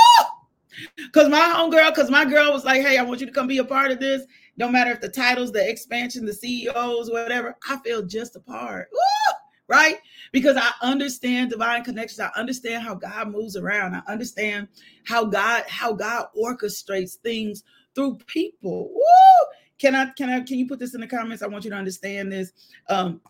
Because 0.96 1.28
my 1.28 1.38
homegirl, 1.38 1.94
because 1.94 2.10
my 2.10 2.24
girl 2.24 2.52
was 2.52 2.64
like, 2.64 2.82
"Hey, 2.82 2.98
I 2.98 3.02
want 3.02 3.20
you 3.20 3.26
to 3.26 3.32
come 3.32 3.46
be 3.46 3.58
a 3.58 3.64
part 3.64 3.90
of 3.90 4.00
this. 4.00 4.22
No 4.56 4.68
matter 4.68 4.90
if 4.90 5.00
the 5.00 5.08
titles, 5.08 5.52
the 5.52 5.68
expansion, 5.68 6.24
the 6.24 6.32
CEOs, 6.32 7.10
whatever. 7.10 7.56
I 7.68 7.78
feel 7.78 8.02
just 8.02 8.36
a 8.36 8.40
part. 8.40 8.88
Woo! 8.92 9.34
right? 9.68 9.98
Because 10.32 10.56
I 10.56 10.70
understand 10.82 11.50
divine 11.50 11.84
connections. 11.84 12.20
I 12.20 12.30
understand 12.38 12.82
how 12.82 12.94
God 12.94 13.30
moves 13.30 13.56
around. 13.56 13.94
I 13.94 14.02
understand 14.10 14.68
how 15.04 15.24
God 15.24 15.64
how 15.68 15.92
God 15.92 16.26
orchestrates 16.36 17.14
things 17.16 17.62
through 17.94 18.16
people. 18.26 18.90
Woo! 18.94 19.46
Can 19.78 19.94
I 19.94 20.06
can 20.16 20.30
I 20.30 20.40
can 20.40 20.58
you 20.58 20.66
put 20.66 20.80
this 20.80 20.94
in 20.94 21.00
the 21.00 21.06
comments? 21.06 21.42
I 21.42 21.46
want 21.46 21.64
you 21.64 21.70
to 21.70 21.76
understand 21.76 22.32
this. 22.32 22.52
Um 22.88 23.20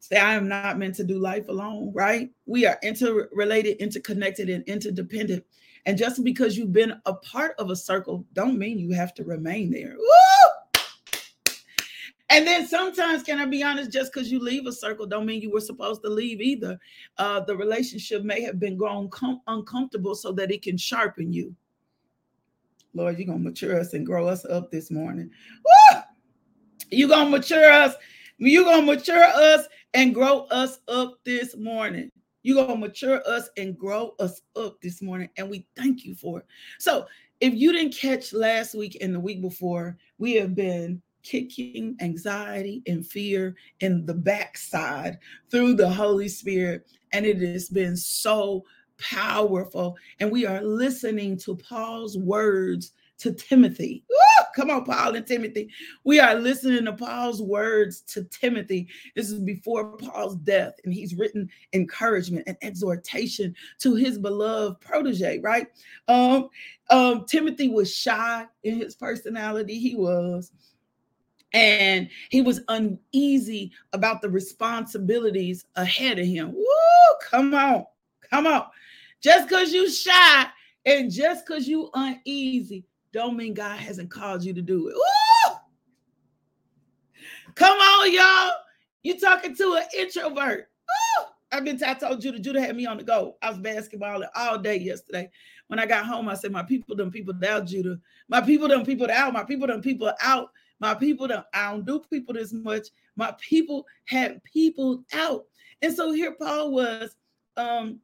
say 0.00 0.16
I 0.16 0.34
am 0.34 0.48
not 0.48 0.78
meant 0.78 0.96
to 0.96 1.04
do 1.04 1.18
life 1.18 1.48
alone, 1.48 1.92
right? 1.94 2.28
We 2.46 2.66
are 2.66 2.78
interrelated, 2.82 3.76
interconnected, 3.78 4.50
and 4.50 4.64
interdependent. 4.64 5.44
And 5.86 5.98
just 5.98 6.22
because 6.22 6.56
you've 6.56 6.72
been 6.72 6.94
a 7.06 7.14
part 7.14 7.54
of 7.58 7.70
a 7.70 7.76
circle, 7.76 8.24
don't 8.34 8.58
mean 8.58 8.78
you 8.78 8.92
have 8.92 9.14
to 9.14 9.24
remain 9.24 9.70
there. 9.70 9.96
Woo! 9.98 10.82
And 12.30 12.46
then 12.46 12.66
sometimes, 12.66 13.22
can 13.22 13.38
I 13.38 13.44
be 13.44 13.62
honest, 13.62 13.90
just 13.90 14.10
because 14.10 14.32
you 14.32 14.38
leave 14.38 14.66
a 14.66 14.72
circle, 14.72 15.04
don't 15.04 15.26
mean 15.26 15.42
you 15.42 15.50
were 15.50 15.60
supposed 15.60 16.02
to 16.02 16.08
leave 16.08 16.40
either. 16.40 16.80
Uh, 17.18 17.40
the 17.40 17.54
relationship 17.54 18.22
may 18.22 18.40
have 18.40 18.58
been 18.58 18.74
grown 18.76 19.10
com- 19.10 19.42
uncomfortable 19.48 20.14
so 20.14 20.32
that 20.32 20.50
it 20.50 20.62
can 20.62 20.78
sharpen 20.78 21.30
you. 21.30 21.54
Lord, 22.94 23.18
you're 23.18 23.26
gonna 23.26 23.38
mature 23.38 23.78
us 23.78 23.92
and 23.92 24.06
grow 24.06 24.28
us 24.28 24.46
up 24.46 24.70
this 24.70 24.90
morning. 24.90 25.30
Woo! 25.64 26.00
You're 26.90 27.08
gonna 27.08 27.28
mature 27.28 27.70
us, 27.70 27.94
you're 28.38 28.64
gonna 28.64 28.86
mature 28.86 29.24
us 29.24 29.66
and 29.92 30.14
grow 30.14 30.46
us 30.50 30.78
up 30.88 31.18
this 31.24 31.54
morning. 31.56 32.10
You're 32.42 32.64
going 32.64 32.80
to 32.80 32.86
mature 32.86 33.22
us 33.26 33.48
and 33.56 33.78
grow 33.78 34.14
us 34.18 34.42
up 34.56 34.80
this 34.80 35.02
morning. 35.02 35.28
And 35.36 35.48
we 35.48 35.66
thank 35.76 36.04
you 36.04 36.14
for 36.14 36.40
it. 36.40 36.46
So, 36.78 37.06
if 37.40 37.54
you 37.54 37.72
didn't 37.72 37.96
catch 37.96 38.32
last 38.32 38.74
week 38.74 38.98
and 39.00 39.12
the 39.12 39.18
week 39.18 39.42
before, 39.42 39.98
we 40.18 40.34
have 40.34 40.54
been 40.54 41.02
kicking 41.24 41.96
anxiety 42.00 42.82
and 42.86 43.04
fear 43.06 43.56
in 43.80 44.06
the 44.06 44.14
backside 44.14 45.18
through 45.50 45.74
the 45.74 45.88
Holy 45.88 46.28
Spirit. 46.28 46.86
And 47.12 47.26
it 47.26 47.38
has 47.40 47.68
been 47.68 47.96
so 47.96 48.64
powerful. 48.98 49.96
And 50.20 50.30
we 50.30 50.46
are 50.46 50.62
listening 50.62 51.36
to 51.38 51.56
Paul's 51.56 52.16
words 52.16 52.92
to 53.18 53.32
Timothy. 53.32 54.04
Woo! 54.08 54.31
Come 54.54 54.70
on, 54.70 54.84
Paul 54.84 55.16
and 55.16 55.26
Timothy. 55.26 55.70
We 56.04 56.20
are 56.20 56.34
listening 56.34 56.84
to 56.84 56.92
Paul's 56.92 57.42
words 57.42 58.02
to 58.08 58.24
Timothy. 58.24 58.88
This 59.16 59.30
is 59.30 59.40
before 59.40 59.96
Paul's 59.96 60.36
death, 60.36 60.74
and 60.84 60.92
he's 60.92 61.14
written 61.14 61.48
encouragement 61.72 62.44
and 62.46 62.56
exhortation 62.62 63.54
to 63.78 63.94
his 63.94 64.18
beloved 64.18 64.80
protege, 64.80 65.38
right? 65.40 65.68
Um, 66.08 66.48
um, 66.90 67.24
Timothy 67.26 67.68
was 67.68 67.94
shy 67.94 68.46
in 68.64 68.78
his 68.78 68.94
personality. 68.94 69.78
He 69.78 69.96
was 69.96 70.52
and 71.54 72.08
he 72.30 72.40
was 72.40 72.60
uneasy 72.68 73.72
about 73.92 74.22
the 74.22 74.30
responsibilities 74.30 75.66
ahead 75.76 76.18
of 76.18 76.26
him. 76.26 76.52
Woo, 76.52 77.16
come 77.22 77.54
on, 77.54 77.84
come 78.30 78.46
on. 78.46 78.66
Just 79.20 79.48
because 79.48 79.72
you 79.72 79.90
shy 79.90 80.46
and 80.86 81.10
just 81.10 81.46
because 81.46 81.68
you 81.68 81.90
uneasy 81.94 82.84
don't 83.12 83.36
mean 83.36 83.54
God 83.54 83.78
hasn't 83.78 84.10
called 84.10 84.42
you 84.42 84.52
to 84.54 84.62
do 84.62 84.88
it. 84.88 84.94
Woo! 84.94 85.56
Come 87.54 87.78
on, 87.78 88.12
y'all. 88.12 88.52
You 89.02 89.18
talking 89.18 89.54
to 89.56 89.74
an 89.74 89.84
introvert. 89.96 90.68
Woo! 90.88 91.26
I've 91.52 91.64
been 91.64 91.78
I 91.84 91.94
told 91.94 92.22
Judah, 92.22 92.38
Judah 92.38 92.60
had 92.60 92.74
me 92.74 92.86
on 92.86 92.96
the 92.96 93.04
go. 93.04 93.36
I 93.42 93.50
was 93.50 93.58
basketballing 93.58 94.28
all 94.34 94.58
day 94.58 94.78
yesterday. 94.78 95.30
When 95.66 95.78
I 95.78 95.86
got 95.86 96.06
home, 96.06 96.28
I 96.28 96.34
said, 96.34 96.52
My 96.52 96.62
people 96.62 96.96
done 96.96 97.10
people 97.10 97.34
out, 97.46 97.66
Judah. 97.66 97.98
My 98.28 98.40
people 98.40 98.68
done 98.68 98.84
people 98.84 99.10
out. 99.10 99.32
My 99.32 99.44
people 99.44 99.66
done 99.66 99.82
people 99.82 100.12
out. 100.20 100.50
My 100.80 100.94
people 100.94 101.28
don't, 101.28 101.46
I 101.54 101.70
don't 101.70 101.86
do 101.86 102.00
people 102.00 102.34
this 102.34 102.52
much. 102.52 102.88
My 103.16 103.34
people 103.38 103.86
had 104.06 104.42
people 104.44 105.04
out. 105.12 105.44
And 105.82 105.94
so 105.94 106.12
here 106.12 106.32
Paul 106.32 106.72
was 106.72 107.14
um 107.56 108.00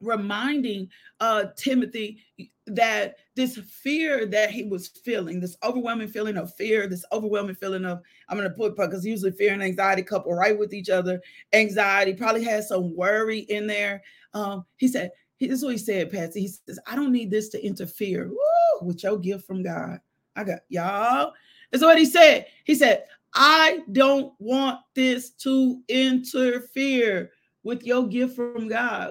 reminding 0.00 0.88
uh 1.20 1.44
Timothy 1.56 2.22
that 2.66 3.16
this 3.36 3.58
fear 3.58 4.26
that 4.26 4.50
he 4.50 4.64
was 4.64 4.88
feeling, 4.88 5.40
this 5.40 5.56
overwhelming 5.62 6.08
feeling 6.08 6.36
of 6.36 6.54
fear, 6.54 6.86
this 6.86 7.04
overwhelming 7.12 7.54
feeling 7.54 7.84
of 7.84 8.00
I'm 8.28 8.36
gonna 8.36 8.50
put 8.50 8.76
because 8.76 9.04
usually 9.04 9.32
fear 9.32 9.52
and 9.52 9.62
anxiety 9.62 10.02
couple 10.02 10.34
right 10.34 10.58
with 10.58 10.72
each 10.72 10.90
other. 10.90 11.20
Anxiety 11.52 12.14
probably 12.14 12.44
has 12.44 12.68
some 12.68 12.94
worry 12.96 13.40
in 13.40 13.66
there. 13.66 14.02
Um, 14.32 14.64
he 14.76 14.88
said, 14.88 15.10
this 15.40 15.50
is 15.50 15.64
what 15.64 15.72
he 15.72 15.78
said, 15.78 16.10
Patsy. 16.10 16.40
He 16.42 16.48
says, 16.48 16.78
I 16.86 16.96
don't 16.96 17.12
need 17.12 17.30
this 17.30 17.48
to 17.50 17.64
interfere 17.64 18.28
woo, 18.28 18.86
with 18.86 19.02
your 19.02 19.18
gift 19.18 19.46
from 19.46 19.62
God. 19.62 20.00
I 20.36 20.44
got 20.44 20.60
y'all. 20.68 21.32
That's 21.70 21.84
what 21.84 21.98
he 21.98 22.06
said. 22.06 22.46
He 22.64 22.74
said, 22.74 23.04
I 23.34 23.80
don't 23.92 24.32
want 24.38 24.80
this 24.94 25.30
to 25.30 25.82
interfere 25.88 27.30
with 27.64 27.82
your 27.82 28.06
gift 28.06 28.36
from 28.36 28.68
God. 28.68 29.10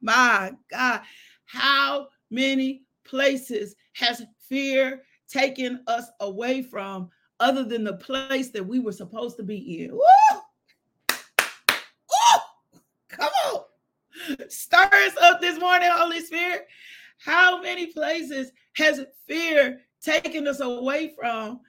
My 0.00 0.52
God, 0.70 1.00
how 1.46 2.08
many 2.30 2.82
places 3.04 3.74
has 3.94 4.22
fear 4.48 5.02
taken 5.28 5.82
us 5.86 6.08
away 6.20 6.62
from 6.62 7.10
other 7.40 7.64
than 7.64 7.82
the 7.84 7.94
place 7.94 8.50
that 8.50 8.64
we 8.64 8.78
were 8.78 8.92
supposed 8.92 9.36
to 9.38 9.42
be 9.42 9.84
in? 9.84 9.98
Come 13.08 13.30
on. 13.52 13.62
Stir 14.48 14.88
us 14.92 15.16
up 15.22 15.40
this 15.40 15.58
morning, 15.58 15.88
Holy 15.90 16.20
Spirit. 16.20 16.66
How 17.18 17.60
many 17.60 17.86
places 17.86 18.52
has 18.74 19.04
fear 19.26 19.80
taken 20.02 20.46
us 20.46 20.60
away 20.60 21.14
from 21.18 21.60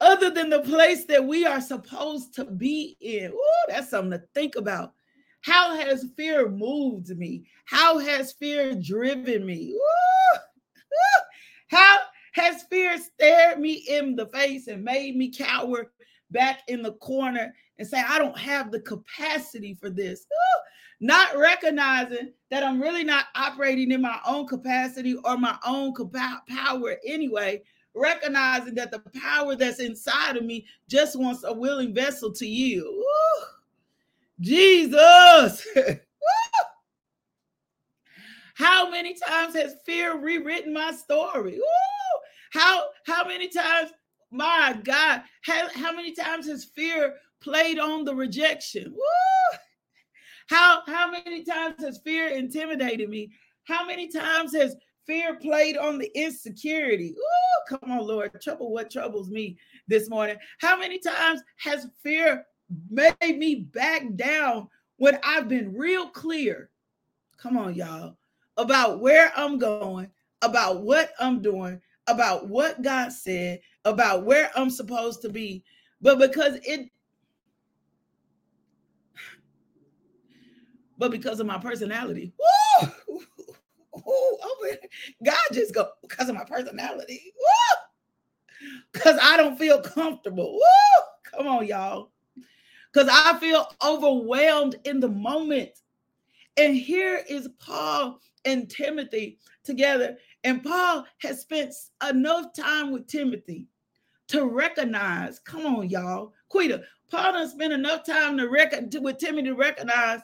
other 0.00 0.30
than 0.30 0.50
the 0.50 0.60
place 0.60 1.04
that 1.06 1.24
we 1.24 1.46
are 1.46 1.60
supposed 1.60 2.34
to 2.34 2.44
be 2.44 2.96
in? 3.00 3.32
Ooh, 3.32 3.66
that's 3.68 3.90
something 3.90 4.18
to 4.18 4.24
think 4.34 4.56
about. 4.56 4.94
How 5.42 5.76
has 5.76 6.06
fear 6.16 6.48
moved 6.48 7.16
me? 7.16 7.46
How 7.64 7.98
has 7.98 8.32
fear 8.32 8.74
driven 8.74 9.46
me? 9.46 9.72
Woo! 9.72 10.38
Woo! 10.38 11.24
How 11.68 11.98
has 12.32 12.64
fear 12.64 12.98
stared 12.98 13.58
me 13.58 13.84
in 13.88 14.16
the 14.16 14.26
face 14.26 14.68
and 14.68 14.84
made 14.84 15.16
me 15.16 15.30
cower 15.30 15.90
back 16.30 16.60
in 16.68 16.82
the 16.82 16.92
corner 16.94 17.54
and 17.78 17.88
say, 17.88 18.02
I 18.06 18.18
don't 18.18 18.38
have 18.38 18.70
the 18.70 18.80
capacity 18.80 19.74
for 19.74 19.90
this? 19.90 20.26
Woo! 20.30 20.60
Not 21.00 21.36
recognizing 21.36 22.32
that 22.50 22.64
I'm 22.64 22.82
really 22.82 23.04
not 23.04 23.26
operating 23.36 23.92
in 23.92 24.02
my 24.02 24.18
own 24.26 24.46
capacity 24.46 25.14
or 25.24 25.36
my 25.36 25.56
own 25.64 25.94
power 26.48 26.96
anyway, 27.06 27.62
recognizing 27.98 28.74
that 28.74 28.90
the 28.90 29.02
power 29.20 29.56
that's 29.56 29.80
inside 29.80 30.36
of 30.36 30.44
me 30.44 30.66
just 30.88 31.18
wants 31.18 31.44
a 31.44 31.52
willing 31.52 31.94
vessel 31.94 32.32
to 32.32 32.46
yield. 32.46 32.94
Jesus. 34.40 35.66
how 38.54 38.90
many 38.90 39.14
times 39.14 39.54
has 39.54 39.76
fear 39.84 40.16
rewritten 40.18 40.72
my 40.72 40.92
story? 40.92 41.54
Woo! 41.54 42.20
How 42.52 42.86
how 43.06 43.26
many 43.26 43.48
times, 43.48 43.90
my 44.30 44.78
God, 44.82 45.22
how, 45.42 45.68
how 45.74 45.92
many 45.94 46.12
times 46.12 46.46
has 46.48 46.64
fear 46.64 47.16
played 47.40 47.78
on 47.78 48.04
the 48.04 48.14
rejection? 48.14 48.94
How 50.48 50.82
how 50.86 51.10
many 51.10 51.44
times 51.44 51.74
has 51.80 51.98
fear 51.98 52.28
intimidated 52.28 53.08
me? 53.10 53.32
How 53.64 53.84
many 53.84 54.08
times 54.08 54.54
has 54.54 54.76
fear 55.08 55.34
played 55.34 55.76
on 55.76 55.98
the 55.98 56.10
insecurity? 56.14 57.16
Ooh, 57.18 57.76
come 57.76 57.90
on, 57.90 58.06
Lord, 58.06 58.40
trouble 58.40 58.70
what 58.70 58.92
troubles 58.92 59.30
me 59.30 59.58
this 59.88 60.08
morning. 60.08 60.36
How 60.60 60.78
many 60.78 61.00
times 61.00 61.42
has 61.56 61.88
fear 62.04 62.44
made 62.90 63.38
me 63.38 63.56
back 63.56 64.02
down 64.14 64.68
when 64.98 65.18
I've 65.24 65.48
been 65.48 65.74
real 65.76 66.08
clear. 66.08 66.70
Come 67.38 67.56
on, 67.56 67.74
y'all, 67.74 68.16
about 68.56 69.00
where 69.00 69.32
I'm 69.36 69.58
going, 69.58 70.10
about 70.42 70.82
what 70.82 71.12
I'm 71.18 71.40
doing, 71.40 71.80
about 72.06 72.48
what 72.48 72.82
God 72.82 73.12
said, 73.12 73.60
about 73.84 74.24
where 74.24 74.50
I'm 74.54 74.70
supposed 74.70 75.22
to 75.22 75.28
be. 75.28 75.64
But 76.00 76.18
because 76.18 76.58
it, 76.64 76.90
but 80.98 81.10
because 81.10 81.38
of 81.40 81.46
my 81.46 81.58
personality, 81.58 82.32
woo, 82.38 82.57
woo, 84.08 84.70
God 85.24 85.36
just 85.52 85.74
go 85.74 85.88
because 86.02 86.28
of 86.28 86.34
my 86.34 86.44
personality, 86.44 87.32
because 88.92 89.18
I 89.22 89.36
don't 89.36 89.58
feel 89.58 89.80
comfortable. 89.80 90.54
Woo, 90.54 91.02
come 91.30 91.46
on, 91.46 91.66
y'all 91.66 92.10
because 92.92 93.08
I 93.12 93.38
feel 93.38 93.66
overwhelmed 93.84 94.76
in 94.84 95.00
the 95.00 95.08
moment. 95.08 95.70
And 96.56 96.74
here 96.76 97.22
is 97.28 97.48
Paul 97.58 98.20
and 98.44 98.68
Timothy 98.68 99.38
together. 99.64 100.16
And 100.44 100.62
Paul 100.64 101.06
has 101.18 101.40
spent 101.40 101.74
enough 102.08 102.52
time 102.52 102.90
with 102.90 103.06
Timothy 103.06 103.66
to 104.28 104.46
recognize, 104.46 105.38
come 105.38 105.66
on, 105.66 105.88
y'all. 105.88 106.32
Quita, 106.48 106.82
Paul 107.10 107.34
has 107.34 107.52
spent 107.52 107.72
enough 107.72 108.04
time 108.04 108.36
to 108.38 108.48
reckon 108.48 108.90
with 109.02 109.18
Timothy 109.18 109.48
to 109.48 109.54
recognize 109.54 110.20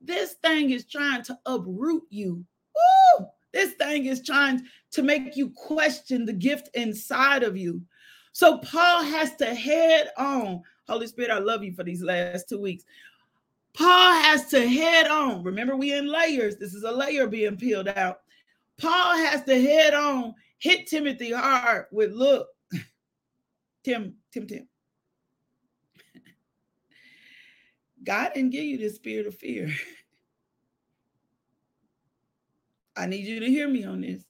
this 0.00 0.34
thing 0.42 0.70
is 0.70 0.84
trying 0.84 1.22
to 1.24 1.38
uproot 1.46 2.04
you. 2.10 2.44
Woo! 2.74 3.26
This 3.52 3.72
thing 3.74 4.06
is 4.06 4.22
trying 4.22 4.62
to 4.92 5.02
make 5.02 5.36
you 5.36 5.50
question 5.50 6.24
the 6.24 6.32
gift 6.32 6.70
inside 6.74 7.42
of 7.42 7.56
you. 7.56 7.82
So 8.32 8.58
Paul 8.58 9.04
has 9.04 9.36
to 9.36 9.54
head 9.54 10.10
on 10.18 10.62
Holy 10.86 11.06
Spirit, 11.06 11.30
I 11.30 11.38
love 11.38 11.64
you 11.64 11.72
for 11.72 11.84
these 11.84 12.02
last 12.02 12.48
two 12.48 12.60
weeks. 12.60 12.84
Paul 13.74 14.12
has 14.22 14.46
to 14.48 14.66
head 14.68 15.08
on. 15.08 15.42
Remember, 15.42 15.76
we 15.76 15.94
in 15.94 16.06
layers. 16.06 16.56
This 16.56 16.74
is 16.74 16.84
a 16.84 16.92
layer 16.92 17.26
being 17.26 17.56
peeled 17.56 17.88
out. 17.88 18.20
Paul 18.78 19.16
has 19.16 19.42
to 19.44 19.60
head 19.60 19.94
on, 19.94 20.34
hit 20.58 20.86
Timothy 20.86 21.32
hard 21.32 21.86
with 21.90 22.12
look, 22.12 22.48
Tim, 23.84 24.14
Tim, 24.32 24.46
Tim. 24.46 24.68
God 28.04 28.32
didn't 28.34 28.50
give 28.50 28.64
you 28.64 28.78
the 28.78 28.90
spirit 28.90 29.26
of 29.26 29.36
fear. 29.36 29.72
I 32.96 33.06
need 33.06 33.26
you 33.26 33.40
to 33.40 33.46
hear 33.46 33.68
me 33.68 33.84
on 33.84 34.02
this. 34.02 34.24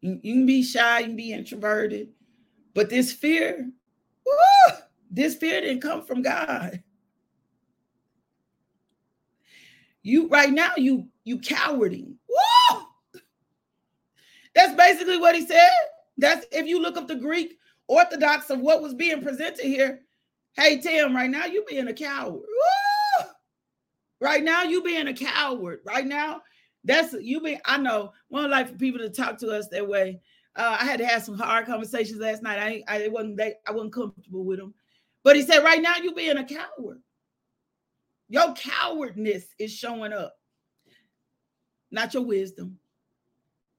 You, 0.00 0.18
can 0.20 0.46
be 0.46 0.62
shy, 0.62 1.00
you 1.00 1.06
can 1.06 1.16
be 1.16 1.32
introverted, 1.32 2.10
but 2.74 2.88
this 2.88 3.12
fear, 3.12 3.68
woo, 4.24 4.76
this 5.10 5.34
fear 5.34 5.60
didn't 5.60 5.82
come 5.82 6.04
from 6.04 6.22
God. 6.22 6.82
You 10.02 10.28
right 10.28 10.50
now, 10.50 10.72
you 10.76 11.08
you 11.24 11.38
cowarding. 11.38 12.14
Woo! 12.28 12.80
That's 14.54 14.74
basically 14.74 15.18
what 15.18 15.34
he 15.34 15.46
said. 15.46 15.68
That's 16.16 16.46
if 16.52 16.66
you 16.66 16.80
look 16.80 16.96
up 16.96 17.08
the 17.08 17.16
Greek 17.16 17.58
orthodox 17.88 18.48
of 18.50 18.60
what 18.60 18.80
was 18.80 18.94
being 18.94 19.22
presented 19.22 19.64
here. 19.64 20.02
Hey 20.54 20.80
Tim, 20.80 21.14
right 21.14 21.30
now 21.30 21.44
you 21.46 21.64
being 21.68 21.88
a 21.88 21.92
coward. 21.92 22.40
Woo! 22.40 23.26
Right 24.20 24.42
now 24.42 24.62
you 24.62 24.82
being 24.82 25.08
a 25.08 25.14
coward. 25.14 25.80
Right 25.84 26.06
now, 26.06 26.42
that's 26.84 27.12
you 27.14 27.40
be. 27.40 27.58
I 27.64 27.78
know 27.78 28.12
one 28.28 28.50
like 28.50 28.68
for 28.68 28.74
people 28.74 29.00
to 29.00 29.10
talk 29.10 29.38
to 29.38 29.50
us 29.50 29.68
that 29.68 29.86
way. 29.86 30.20
Uh, 30.56 30.76
I 30.80 30.84
had 30.84 30.98
to 30.98 31.06
have 31.06 31.22
some 31.22 31.38
hard 31.38 31.66
conversations 31.66 32.20
last 32.20 32.42
night. 32.42 32.58
I 32.58 32.82
I 32.88 33.08
wasn't 33.08 33.40
I 33.40 33.70
wasn't 33.72 33.92
comfortable 33.92 34.44
with 34.44 34.58
him, 34.58 34.74
but 35.22 35.36
he 35.36 35.42
said 35.42 35.64
right 35.64 35.82
now 35.82 35.96
you 35.96 36.14
being 36.14 36.36
a 36.36 36.44
coward. 36.44 37.00
Your 38.28 38.52
cowardness 38.54 39.46
is 39.58 39.72
showing 39.72 40.12
up, 40.12 40.34
not 41.90 42.12
your 42.12 42.24
wisdom, 42.24 42.78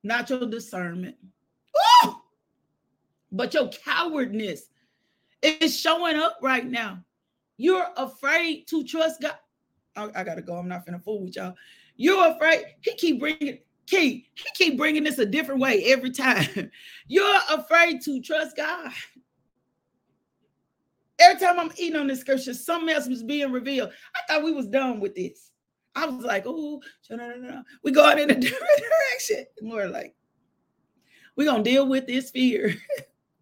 not 0.04 0.30
your 0.30 0.48
discernment, 0.48 1.16
Ooh! 2.06 2.16
but 3.32 3.54
your 3.54 3.70
cowardness 3.70 4.70
is 5.42 5.80
showing 5.80 6.16
up 6.16 6.38
right 6.42 6.66
now. 6.66 7.04
You're 7.58 7.88
afraid 7.98 8.68
to 8.68 8.84
trust 8.84 9.22
God. 9.22 9.38
I, 9.96 10.10
I 10.16 10.24
gotta 10.24 10.42
go. 10.42 10.56
I'm 10.56 10.68
not 10.68 10.86
finna 10.86 11.04
fool 11.04 11.24
with 11.24 11.36
y'all. 11.36 11.56
You're 12.00 12.32
afraid. 12.32 12.64
He 12.80 12.96
keep 12.96 13.20
bringing. 13.20 13.60
Key, 13.86 14.30
he 14.36 14.50
keep 14.54 14.78
bringing 14.78 15.04
this 15.04 15.18
a 15.18 15.26
different 15.26 15.62
way 15.62 15.84
every 15.86 16.12
time. 16.12 16.72
You're 17.08 17.40
afraid 17.50 18.02
to 18.04 18.22
trust 18.22 18.56
God. 18.56 18.92
Every 21.20 21.40
time 21.40 21.60
I'm 21.60 21.72
eating 21.76 22.00
on 22.00 22.08
this 22.08 22.22
scripture, 22.22 22.54
something 22.54 22.94
else 22.96 23.08
was 23.08 23.24
being 23.24 23.52
revealed. 23.52 23.92
I 24.16 24.20
thought 24.28 24.44
we 24.44 24.52
was 24.54 24.68
done 24.68 25.00
with 25.00 25.16
this. 25.16 25.52
I 25.96 26.06
was 26.06 26.24
like, 26.24 26.44
oh, 26.46 26.80
no, 27.10 27.18
no, 27.18 27.36
no. 27.36 27.64
We 27.84 27.92
going 27.92 28.20
in 28.20 28.30
a 28.30 28.36
different 28.40 28.72
direction. 28.78 29.46
More 29.62 29.88
like, 29.88 30.16
we're 31.36 31.48
gonna 31.48 31.64
deal 31.64 31.88
with 31.88 32.06
this 32.06 32.30
fear. 32.30 32.76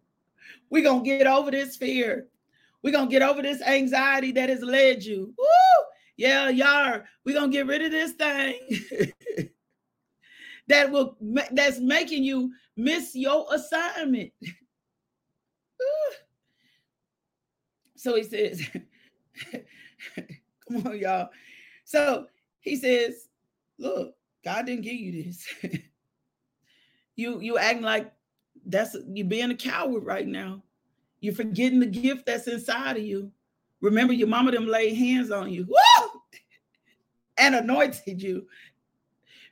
we're 0.70 0.82
gonna 0.82 1.04
get 1.04 1.26
over 1.26 1.50
this 1.50 1.76
fear. 1.76 2.26
We're 2.82 2.92
gonna 2.92 3.10
get 3.10 3.22
over 3.22 3.42
this 3.42 3.60
anxiety 3.60 4.32
that 4.32 4.48
has 4.48 4.62
led 4.62 5.04
you. 5.04 5.34
Woo! 5.36 5.46
Yeah, 6.18 6.48
y'all, 6.48 7.02
we're 7.24 7.34
gonna 7.36 7.52
get 7.52 7.68
rid 7.68 7.80
of 7.80 7.92
this 7.92 8.12
thing 8.12 8.58
that 10.66 10.90
will 10.90 11.16
that's 11.52 11.78
making 11.78 12.24
you 12.24 12.52
miss 12.76 13.14
your 13.14 13.46
assignment. 13.52 14.32
So 18.00 18.14
he 18.14 18.22
says, 18.22 18.62
come 20.68 20.86
on, 20.86 20.98
y'all. 20.98 21.30
So 21.84 22.28
he 22.60 22.76
says, 22.76 23.26
look, 23.76 24.14
God 24.44 24.66
didn't 24.66 24.84
give 24.84 24.94
you 24.94 25.24
this. 25.24 25.44
you 27.16 27.40
you 27.40 27.58
acting 27.58 27.82
like 27.82 28.12
that's 28.64 28.96
you 29.08 29.24
being 29.24 29.50
a 29.50 29.56
coward 29.56 30.04
right 30.04 30.28
now. 30.28 30.62
You're 31.20 31.34
forgetting 31.34 31.80
the 31.80 31.86
gift 31.86 32.26
that's 32.26 32.46
inside 32.46 32.98
of 32.98 33.02
you. 33.02 33.32
Remember, 33.80 34.12
your 34.12 34.28
mama 34.28 34.52
them 34.52 34.68
laid 34.68 34.96
hands 34.96 35.32
on 35.32 35.50
you 35.50 35.64
Woo! 35.64 35.87
And 37.38 37.54
anointed 37.54 38.22
you. 38.22 38.46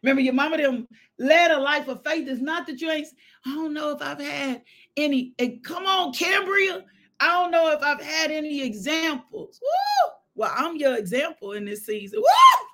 Remember, 0.03 0.23
your 0.23 0.35
mama 0.35 0.57
them 0.57 0.87
led 1.19 1.51
a 1.51 1.59
life 1.59 1.89
of 1.89 2.05
faith. 2.05 2.29
It's 2.29 2.41
not 2.41 2.67
that 2.67 2.81
you 2.81 2.91
ain't. 2.91 3.09
I 3.45 3.55
don't 3.55 3.75
know 3.75 3.91
if 3.91 4.03
I've 4.03 4.21
had 4.21 4.63
any. 4.97 5.35
And 5.39 5.63
come 5.65 5.87
on, 5.87 6.13
Cambria. 6.13 6.85
I 7.19 7.27
don't 7.27 7.51
know 7.51 7.73
if 7.73 7.83
I've 7.83 8.01
had 8.01 8.31
any 8.31 8.63
examples. 8.63 9.61
Woo! 9.63 10.11
Well, 10.35 10.53
I'm 10.55 10.77
your 10.77 10.97
example 10.97 11.53
in 11.53 11.65
this 11.65 11.87
season. 11.87 12.21
Woo! 12.21 12.66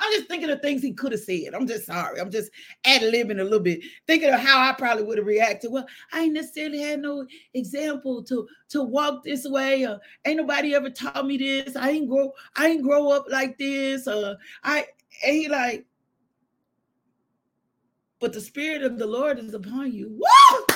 I'm 0.00 0.12
just 0.12 0.28
thinking 0.28 0.50
of 0.50 0.60
things 0.60 0.82
he 0.82 0.92
could 0.92 1.12
have 1.12 1.20
said. 1.20 1.54
I'm 1.54 1.66
just 1.66 1.86
sorry. 1.86 2.20
I'm 2.20 2.30
just 2.30 2.50
ad 2.84 3.02
libbing 3.02 3.40
a 3.40 3.44
little 3.44 3.60
bit, 3.60 3.80
thinking 4.06 4.28
of 4.28 4.40
how 4.40 4.60
I 4.60 4.72
probably 4.74 5.04
would 5.04 5.18
have 5.18 5.26
reacted. 5.26 5.72
Well, 5.72 5.86
I 6.12 6.22
ain't 6.22 6.34
necessarily 6.34 6.80
had 6.82 7.00
no 7.00 7.26
example 7.54 8.22
to 8.24 8.46
to 8.70 8.82
walk 8.82 9.24
this 9.24 9.46
way. 9.46 9.86
Or 9.86 9.98
ain't 10.24 10.36
nobody 10.36 10.74
ever 10.74 10.90
taught 10.90 11.26
me 11.26 11.38
this. 11.38 11.76
I 11.76 11.90
ain't 11.90 12.08
grow. 12.08 12.32
I 12.56 12.68
ain't 12.68 12.82
grow 12.82 13.10
up 13.10 13.26
like 13.28 13.56
this. 13.58 14.06
Uh, 14.06 14.34
I 14.62 14.86
and 15.24 15.36
he 15.36 15.48
like, 15.48 15.86
but 18.20 18.32
the 18.32 18.40
spirit 18.40 18.82
of 18.82 18.98
the 18.98 19.06
Lord 19.06 19.38
is 19.38 19.54
upon 19.54 19.92
you. 19.92 20.08
Woo! 20.10 20.66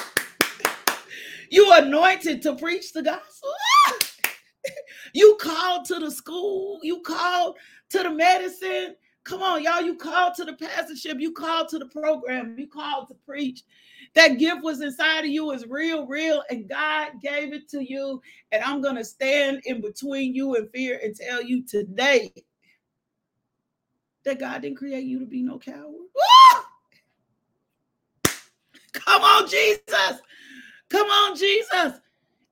You 1.51 1.73
anointed 1.75 2.43
to 2.43 2.57
preach 2.57 2.93
the 2.93 3.03
gospel. 3.03 3.53
you 5.13 5.37
called 5.41 5.85
to 5.87 5.99
the 5.99 6.11
school. 6.11 6.81
You 6.83 7.01
called 7.01 7.57
to 7.90 8.03
the 8.03 8.11
medicine. 8.11 8.96
Come 9.25 9.42
on, 9.42 9.62
y'all. 9.62 9.83
You 9.83 9.96
called 9.96 10.35
to 10.35 10.44
the 10.44 10.53
pastorship. 10.53 11.18
You 11.18 11.33
called 11.33 11.68
to 11.70 11.79
the 11.79 11.87
program. 11.87 12.57
You 12.59 12.68
called 12.68 13.09
to 13.09 13.14
preach. 13.27 13.62
That 14.14 14.38
gift 14.38 14.62
was 14.62 14.81
inside 14.81 15.20
of 15.20 15.27
you 15.27 15.51
is 15.51 15.66
real, 15.66 16.07
real, 16.07 16.42
and 16.49 16.68
God 16.68 17.12
gave 17.20 17.53
it 17.53 17.68
to 17.70 17.83
you. 17.83 18.22
And 18.53 18.62
I'm 18.62 18.81
going 18.81 18.96
to 18.96 19.05
stand 19.05 19.62
in 19.64 19.81
between 19.81 20.35
you 20.35 20.55
and 20.55 20.70
fear 20.70 21.01
and 21.03 21.14
tell 21.14 21.42
you 21.42 21.64
today 21.64 22.33
that 24.25 24.38
God 24.38 24.62
didn't 24.62 24.79
create 24.79 25.05
you 25.05 25.18
to 25.18 25.27
be 25.27 25.42
no 25.42 25.59
coward. 25.59 25.94
Come 28.92 29.22
on, 29.22 29.49
Jesus. 29.49 30.20
Come 30.88 31.07
on, 31.07 31.37
Jesus. 31.37 32.01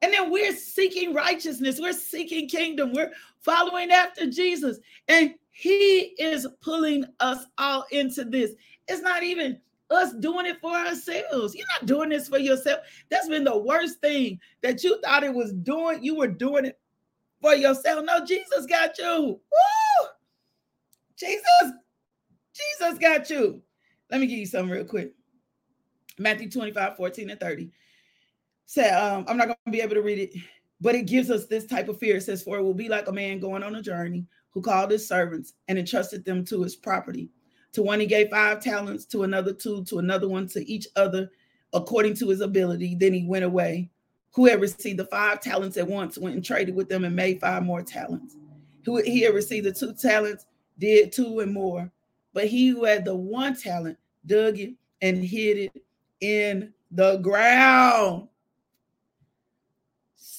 And 0.04 0.12
then 0.12 0.30
we're 0.30 0.54
seeking 0.54 1.14
righteousness. 1.14 1.80
We're 1.80 1.94
seeking 1.94 2.46
kingdom. 2.46 2.92
We're 2.92 3.12
following 3.40 3.90
after 3.90 4.28
Jesus. 4.28 4.78
And 5.08 5.34
he 5.50 6.14
is 6.18 6.46
pulling 6.60 7.06
us 7.20 7.46
all 7.56 7.86
into 7.90 8.26
this. 8.26 8.52
It's 8.86 9.00
not 9.00 9.22
even 9.22 9.58
us 9.88 10.12
doing 10.20 10.44
it 10.44 10.60
for 10.60 10.72
ourselves. 10.72 11.54
You're 11.54 11.66
not 11.80 11.86
doing 11.86 12.10
this 12.10 12.28
for 12.28 12.36
yourself. 12.36 12.80
That's 13.08 13.30
been 13.30 13.44
the 13.44 13.56
worst 13.56 14.02
thing 14.02 14.40
that 14.62 14.84
you 14.84 15.00
thought 15.00 15.24
it 15.24 15.32
was 15.32 15.54
doing. 15.54 16.04
You 16.04 16.16
were 16.16 16.28
doing 16.28 16.66
it 16.66 16.78
for 17.40 17.54
yourself. 17.54 18.04
No, 18.04 18.26
Jesus 18.26 18.66
got 18.66 18.98
you. 18.98 19.40
Woo! 19.40 20.08
Jesus, 21.18 21.72
Jesus 22.52 22.98
got 22.98 23.30
you. 23.30 23.62
Let 24.10 24.20
me 24.20 24.26
give 24.26 24.38
you 24.38 24.44
something 24.44 24.70
real 24.70 24.84
quick. 24.84 25.14
Matthew 26.18 26.50
25, 26.50 26.98
14 26.98 27.30
and 27.30 27.40
30 27.40 27.70
said, 28.66 28.92
um, 28.94 29.24
I'm 29.28 29.36
not 29.36 29.46
going 29.46 29.56
to 29.66 29.70
be 29.70 29.80
able 29.80 29.94
to 29.94 30.02
read 30.02 30.18
it, 30.18 30.34
but 30.80 30.94
it 30.94 31.06
gives 31.06 31.30
us 31.30 31.46
this 31.46 31.66
type 31.66 31.88
of 31.88 31.98
fear. 31.98 32.16
It 32.16 32.22
says, 32.22 32.42
For 32.42 32.58
it 32.58 32.62
will 32.62 32.74
be 32.74 32.88
like 32.88 33.08
a 33.08 33.12
man 33.12 33.40
going 33.40 33.62
on 33.62 33.74
a 33.74 33.82
journey 33.82 34.26
who 34.50 34.62
called 34.62 34.90
his 34.90 35.06
servants 35.06 35.54
and 35.68 35.78
entrusted 35.78 36.24
them 36.24 36.44
to 36.46 36.62
his 36.62 36.76
property. 36.76 37.30
To 37.72 37.82
one 37.82 38.00
he 38.00 38.06
gave 38.06 38.30
five 38.30 38.62
talents, 38.62 39.04
to 39.06 39.24
another 39.24 39.52
two, 39.52 39.84
to 39.84 39.98
another 39.98 40.28
one, 40.28 40.46
to 40.48 40.68
each 40.70 40.86
other 40.96 41.30
according 41.72 42.14
to 42.14 42.28
his 42.28 42.40
ability. 42.40 42.94
Then 42.94 43.12
he 43.12 43.26
went 43.26 43.44
away. 43.44 43.90
Who 44.34 44.46
had 44.46 44.60
received 44.60 44.98
the 44.98 45.06
five 45.06 45.40
talents 45.40 45.76
at 45.76 45.86
once 45.86 46.18
went 46.18 46.36
and 46.36 46.44
traded 46.44 46.74
with 46.74 46.88
them 46.88 47.04
and 47.04 47.14
made 47.14 47.40
five 47.40 47.64
more 47.64 47.82
talents. 47.82 48.36
Who 48.84 49.02
he 49.02 49.20
had 49.20 49.34
received 49.34 49.66
the 49.66 49.72
two 49.72 49.92
talents 49.94 50.46
did 50.78 51.12
two 51.12 51.40
and 51.40 51.52
more. 51.52 51.90
But 52.32 52.46
he 52.46 52.68
who 52.68 52.84
had 52.84 53.04
the 53.04 53.14
one 53.14 53.56
talent 53.56 53.98
dug 54.26 54.58
it 54.58 54.74
and 55.02 55.24
hid 55.24 55.58
it 55.58 55.82
in 56.20 56.72
the 56.90 57.16
ground. 57.18 58.28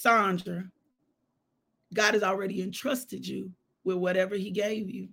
Sandra, 0.06 0.64
God 1.92 2.14
has 2.14 2.22
already 2.22 2.62
entrusted 2.62 3.26
you 3.26 3.50
with 3.84 3.98
whatever 3.98 4.36
he 4.36 4.52
gave 4.52 4.88
you. 4.88 5.10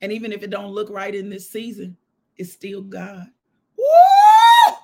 And 0.00 0.12
even 0.12 0.30
if 0.30 0.44
it 0.44 0.50
don't 0.50 0.70
look 0.70 0.90
right 0.90 1.12
in 1.12 1.28
this 1.28 1.50
season, 1.50 1.96
it's 2.36 2.52
still 2.52 2.82
God. 2.82 3.26
Woo! 3.76 4.74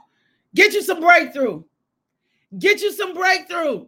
Get 0.57 0.73
you 0.73 0.83
some 0.83 0.99
breakthrough. 0.99 1.62
Get 2.59 2.83
you 2.83 2.90
some 2.90 3.14
breakthrough. 3.14 3.87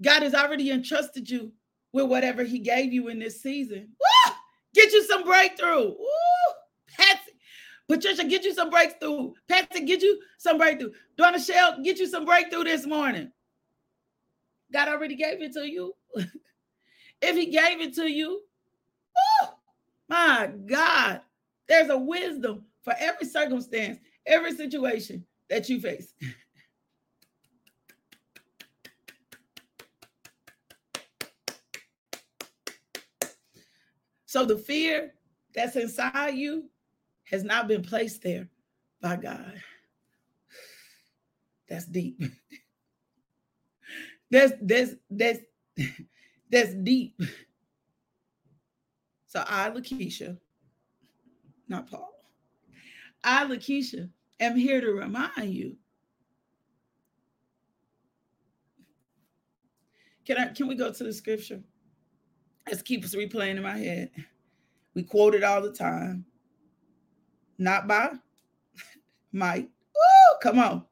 God 0.00 0.22
has 0.22 0.32
already 0.32 0.70
entrusted 0.70 1.28
you 1.28 1.50
with 1.92 2.06
whatever 2.06 2.44
he 2.44 2.60
gave 2.60 2.92
you 2.92 3.08
in 3.08 3.18
this 3.18 3.42
season. 3.42 3.88
Woo! 3.98 4.34
Get 4.76 4.92
you 4.92 5.02
some 5.02 5.24
breakthrough. 5.24 5.88
Woo! 5.88 6.54
Patsy, 6.96 7.32
Patricia, 7.88 8.22
get 8.22 8.44
you 8.44 8.54
some 8.54 8.70
breakthrough. 8.70 9.32
Patsy, 9.48 9.84
get 9.84 10.02
you 10.02 10.20
some 10.38 10.56
breakthrough. 10.56 10.92
Donna 11.16 11.40
Shell, 11.40 11.82
get 11.82 11.98
you 11.98 12.06
some 12.06 12.24
breakthrough 12.24 12.62
this 12.62 12.86
morning. 12.86 13.32
God 14.72 14.88
already 14.88 15.14
gave 15.16 15.42
it 15.42 15.52
to 15.54 15.68
you. 15.68 15.94
if 16.16 17.36
he 17.36 17.46
gave 17.46 17.80
it 17.80 17.94
to 17.94 18.10
you, 18.10 18.42
oh 19.42 19.54
my 20.08 20.50
God, 20.66 21.20
there's 21.68 21.90
a 21.90 21.98
wisdom 21.98 22.64
for 22.82 22.94
every 22.98 23.26
circumstance, 23.26 23.98
every 24.26 24.54
situation 24.54 25.24
that 25.48 25.68
you 25.68 25.80
face. 25.80 26.12
So 34.28 34.44
the 34.44 34.58
fear 34.58 35.14
that's 35.54 35.74
inside 35.76 36.34
you 36.34 36.68
has 37.30 37.44
not 37.44 37.66
been 37.66 37.80
placed 37.80 38.22
there 38.22 38.46
by 39.00 39.16
God. 39.16 39.54
That's 41.68 41.86
deep. 41.86 42.20
that's 44.30 44.52
that's 44.60 44.94
that's 45.10 45.40
that's 46.50 46.74
deep. 46.74 47.20
So 49.26 49.44
I, 49.46 49.70
Lakeisha, 49.70 50.38
not 51.68 51.90
Paul. 51.90 52.10
I, 53.22 53.44
Lakeisha, 53.44 54.08
am 54.40 54.56
here 54.56 54.80
to 54.80 54.88
remind 54.88 55.52
you. 55.52 55.76
Can 60.26 60.38
I 60.38 60.46
can 60.48 60.66
we 60.66 60.74
go 60.74 60.92
to 60.92 61.04
the 61.04 61.12
scripture? 61.12 61.62
Let's 62.66 62.82
replaying 62.82 63.56
in 63.56 63.62
my 63.62 63.78
head. 63.78 64.10
We 64.94 65.02
quote 65.02 65.34
it 65.34 65.44
all 65.44 65.62
the 65.62 65.72
time. 65.72 66.26
Not 67.56 67.88
by 67.88 68.10
might. 69.32 69.70
Woo, 69.94 70.38
come 70.42 70.58
on. 70.58 70.84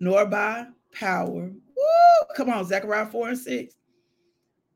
Nor 0.00 0.26
by 0.26 0.66
power. 0.92 1.52
Come 2.34 2.50
on. 2.50 2.64
Zechariah 2.64 3.06
4 3.06 3.28
and 3.28 3.38
6. 3.38 3.74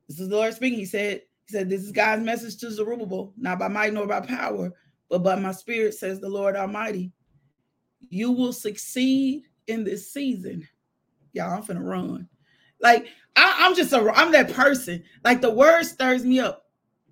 This 0.08 0.20
is 0.20 0.28
the 0.28 0.36
Lord 0.36 0.52
speaking. 0.54 0.78
He 0.78 0.84
said, 0.84 1.22
He 1.46 1.52
said, 1.52 1.70
This 1.70 1.82
is 1.82 1.92
God's 1.92 2.22
message 2.22 2.56
to 2.58 2.70
Zerubbabel, 2.70 3.32
not 3.36 3.58
by 3.58 3.68
might 3.68 3.92
nor 3.92 4.06
by 4.06 4.20
power, 4.20 4.72
but 5.08 5.22
by 5.22 5.36
my 5.36 5.52
spirit, 5.52 5.94
says 5.94 6.20
the 6.20 6.28
Lord 6.28 6.56
Almighty. 6.56 7.12
You 8.08 8.32
will 8.32 8.52
succeed 8.52 9.44
in 9.68 9.84
this 9.84 10.12
season. 10.12 10.66
Y'all, 11.32 11.54
I'm 11.54 11.62
finna 11.62 11.84
run. 11.84 12.28
Like 12.80 13.06
I, 13.36 13.66
am 13.66 13.76
just 13.76 13.92
a 13.92 14.12
I'm 14.14 14.32
that 14.32 14.52
person. 14.52 15.02
Like 15.24 15.40
the 15.40 15.50
word 15.50 15.84
stirs 15.84 16.24
me 16.24 16.40
up. 16.40 16.66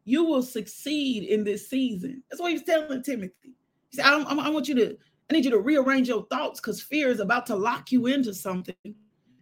You 0.05 0.25
will 0.25 0.43
succeed 0.43 1.25
in 1.25 1.45
this 1.45 1.69
season. 1.69 2.23
That's 2.31 2.41
what 2.41 2.51
he's 2.51 2.63
telling 2.63 3.03
Timothy. 3.03 3.55
He 3.91 3.97
said, 3.97 4.07
I, 4.07 4.23
I 4.23 4.49
want 4.49 4.69
you 4.69 4.75
to, 4.77 4.97
I 5.31 5.35
need 5.35 5.45
you 5.45 5.51
to 5.51 5.59
rearrange 5.59 6.09
your 6.09 6.27
thoughts 6.27 6.61
because 6.61 6.83
fear 6.83 7.09
is 7.11 7.21
about 7.21 7.47
to 7.47 7.57
lock 7.57 7.93
you 7.93 8.07
into 8.07 8.33
something 8.33 8.75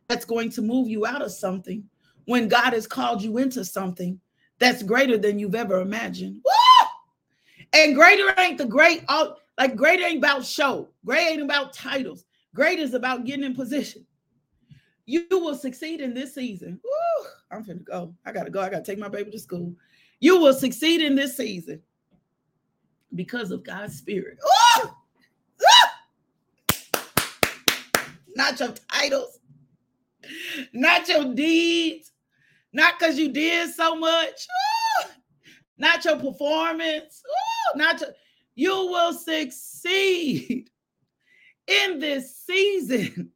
that's 0.09 0.25
going 0.25 0.51
to 0.51 0.63
move 0.63 0.89
you 0.89 1.07
out 1.07 1.23
of 1.23 1.33
something 1.33 1.85
when 2.27 2.49
God 2.49 2.73
has 2.73 2.87
called 2.87 3.23
you 3.23 3.39
into 3.39 3.65
something 3.65 4.21
that's 4.59 4.83
greater 4.83 5.19
than 5.19 5.39
you've 5.39 5.55
ever 5.55 5.81
imagined. 5.81 6.41
Woo! 6.45 6.89
And 7.73 7.95
greater 7.95 8.33
ain't 8.39 8.59
the 8.59 8.67
great, 8.67 9.05
like 9.59 9.77
greater 9.77 10.05
ain't 10.05 10.19
about 10.19 10.45
show, 10.45 10.89
great 11.05 11.29
ain't 11.29 11.43
about 11.43 11.73
titles, 11.73 12.25
great 12.55 12.79
is 12.79 12.95
about 12.95 13.25
getting 13.25 13.45
in 13.45 13.55
position. 13.55 14.07
You 15.05 15.27
will 15.31 15.55
succeed 15.55 16.01
in 16.01 16.15
this 16.15 16.35
season. 16.35 16.81
Woo, 16.83 17.27
I'm 17.51 17.65
finna 17.65 17.85
go. 17.85 18.15
I 18.25 18.33
gotta 18.33 18.51
go. 18.51 18.61
I 18.61 18.71
gotta 18.71 18.85
take 18.85 18.99
my 18.99 19.09
baby 19.09 19.31
to 19.31 19.39
school. 19.39 19.73
You 20.19 20.41
will 20.41 20.55
succeed 20.55 21.01
in 21.01 21.15
this 21.15 21.37
season 21.37 21.81
because 23.15 23.51
of 23.51 23.63
God's 23.63 23.97
spirit. 23.97 24.39
Ooh! 24.45 24.89
Not 28.35 28.59
your 28.61 28.75
titles, 28.91 29.39
not 30.73 31.09
your 31.09 31.35
deeds, 31.35 32.13
not 32.73 32.99
because 32.99 33.19
you 33.19 33.33
did 33.33 33.73
so 33.75 33.97
much, 33.97 34.47
Ooh! 35.05 35.09
not 35.79 36.05
your 36.05 36.17
performance, 36.17 37.23
Ooh! 37.27 37.79
not 37.79 38.01
your, 38.01 38.11
you 38.55 38.73
will 38.73 39.13
succeed 39.13 40.71
in 41.67 41.99
this 41.99 42.37
season. 42.47 43.31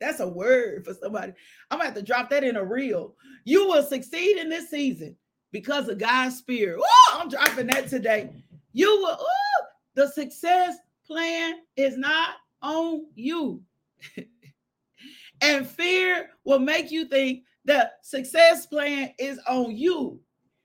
That's 0.00 0.20
a 0.20 0.28
word 0.28 0.84
for 0.84 0.94
somebody. 0.94 1.32
I'm 1.70 1.78
gonna 1.78 1.86
have 1.86 1.94
to 1.94 2.02
drop 2.02 2.30
that 2.30 2.44
in 2.44 2.56
a 2.56 2.64
reel. 2.64 3.14
You 3.44 3.66
will 3.66 3.82
succeed 3.82 4.36
in 4.36 4.48
this 4.48 4.70
season 4.70 5.16
because 5.52 5.88
of 5.88 5.98
God's 5.98 6.36
spirit. 6.36 6.80
Oh, 6.82 7.18
I'm 7.18 7.28
dropping 7.28 7.68
that 7.68 7.88
today. 7.88 8.30
You 8.72 8.88
will. 8.98 9.16
Oh, 9.18 9.64
the 9.94 10.08
success 10.08 10.76
plan 11.06 11.60
is 11.76 11.96
not 11.96 12.34
on 12.60 13.06
you. 13.14 13.62
and 15.46 15.66
fear 15.66 16.30
will 16.44 16.58
make 16.58 16.90
you 16.90 17.06
think 17.06 17.44
the 17.64 17.90
success 18.02 18.66
plan 18.66 19.12
is 19.18 19.38
on 19.48 19.76
you. 19.76 20.20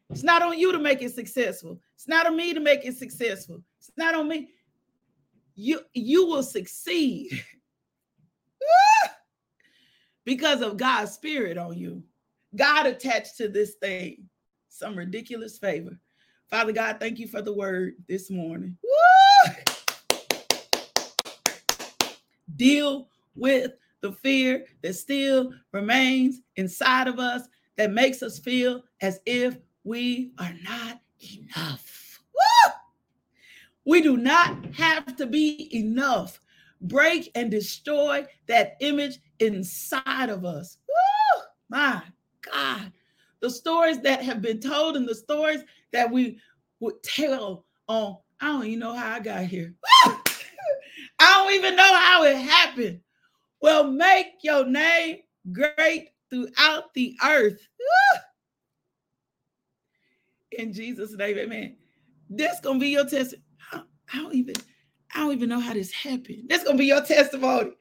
It's 0.09 0.23
not 0.23 0.41
on 0.41 0.57
you 0.57 0.71
to 0.71 0.79
make 0.79 1.01
it 1.01 1.13
successful. 1.13 1.79
It's 1.95 2.07
not 2.07 2.27
on 2.27 2.35
me 2.35 2.53
to 2.53 2.59
make 2.59 2.83
it 2.83 2.97
successful. 2.97 3.61
It's 3.79 3.91
not 3.95 4.15
on 4.15 4.27
me. 4.27 4.49
You 5.55 5.81
you 5.93 6.25
will 6.25 6.43
succeed. 6.43 7.31
because 10.25 10.61
of 10.61 10.77
God's 10.77 11.11
spirit 11.11 11.57
on 11.57 11.77
you. 11.77 12.03
God 12.55 12.85
attached 12.85 13.37
to 13.37 13.47
this 13.47 13.75
thing 13.75 14.29
some 14.69 14.95
ridiculous 14.95 15.57
favor. 15.57 15.97
Father 16.49 16.71
God, 16.71 16.97
thank 16.99 17.19
you 17.19 17.27
for 17.27 17.41
the 17.41 17.53
word 17.53 17.95
this 18.07 18.29
morning. 18.29 18.77
Woo! 18.83 19.53
Deal 22.55 23.09
with 23.35 23.71
the 24.01 24.11
fear 24.11 24.65
that 24.81 24.93
still 24.93 25.53
remains 25.71 26.41
inside 26.55 27.07
of 27.07 27.19
us 27.19 27.47
that 27.77 27.91
makes 27.91 28.21
us 28.21 28.39
feel 28.39 28.83
as 29.01 29.19
if 29.25 29.57
we 29.83 30.31
are 30.39 30.53
not 30.63 30.99
enough. 31.19 32.19
Woo! 32.33 32.71
We 33.85 34.01
do 34.01 34.17
not 34.17 34.75
have 34.75 35.15
to 35.15 35.25
be 35.25 35.75
enough 35.75 36.39
break 36.81 37.31
and 37.35 37.51
destroy 37.51 38.25
that 38.47 38.75
image 38.81 39.19
inside 39.39 40.29
of 40.29 40.45
us. 40.45 40.77
Woo! 40.87 41.41
My 41.69 42.01
God. 42.41 42.91
The 43.39 43.49
stories 43.49 43.99
that 44.01 44.21
have 44.23 44.41
been 44.41 44.59
told 44.59 44.97
and 44.97 45.07
the 45.07 45.15
stories 45.15 45.63
that 45.93 46.11
we 46.11 46.39
would 46.79 47.01
tell 47.03 47.65
on, 47.87 48.17
I 48.39 48.47
don't 48.47 48.65
even 48.65 48.79
know 48.79 48.93
how 48.93 49.15
I 49.15 49.19
got 49.19 49.45
here. 49.45 49.73
I 50.05 50.17
don't 51.19 51.53
even 51.53 51.75
know 51.75 51.95
how 51.95 52.23
it 52.23 52.37
happened. 52.37 52.99
Well, 53.61 53.83
make 53.83 54.37
your 54.41 54.65
name 54.65 55.19
great 55.51 56.09
throughout 56.29 56.93
the 56.93 57.15
earth. 57.23 57.61
In 60.51 60.73
Jesus' 60.73 61.13
name, 61.13 61.37
amen. 61.37 61.77
This 62.29 62.59
gonna 62.61 62.79
be 62.79 62.89
your 62.89 63.05
test. 63.05 63.35
I 63.71 63.81
don't 64.17 64.33
even 64.33 64.55
I 65.13 65.19
don't 65.19 65.33
even 65.33 65.49
know 65.49 65.59
how 65.59 65.73
this 65.73 65.91
happened. 65.91 66.49
This 66.49 66.63
gonna 66.63 66.77
be 66.77 66.85
your 66.85 67.01
testimony. 67.01 67.71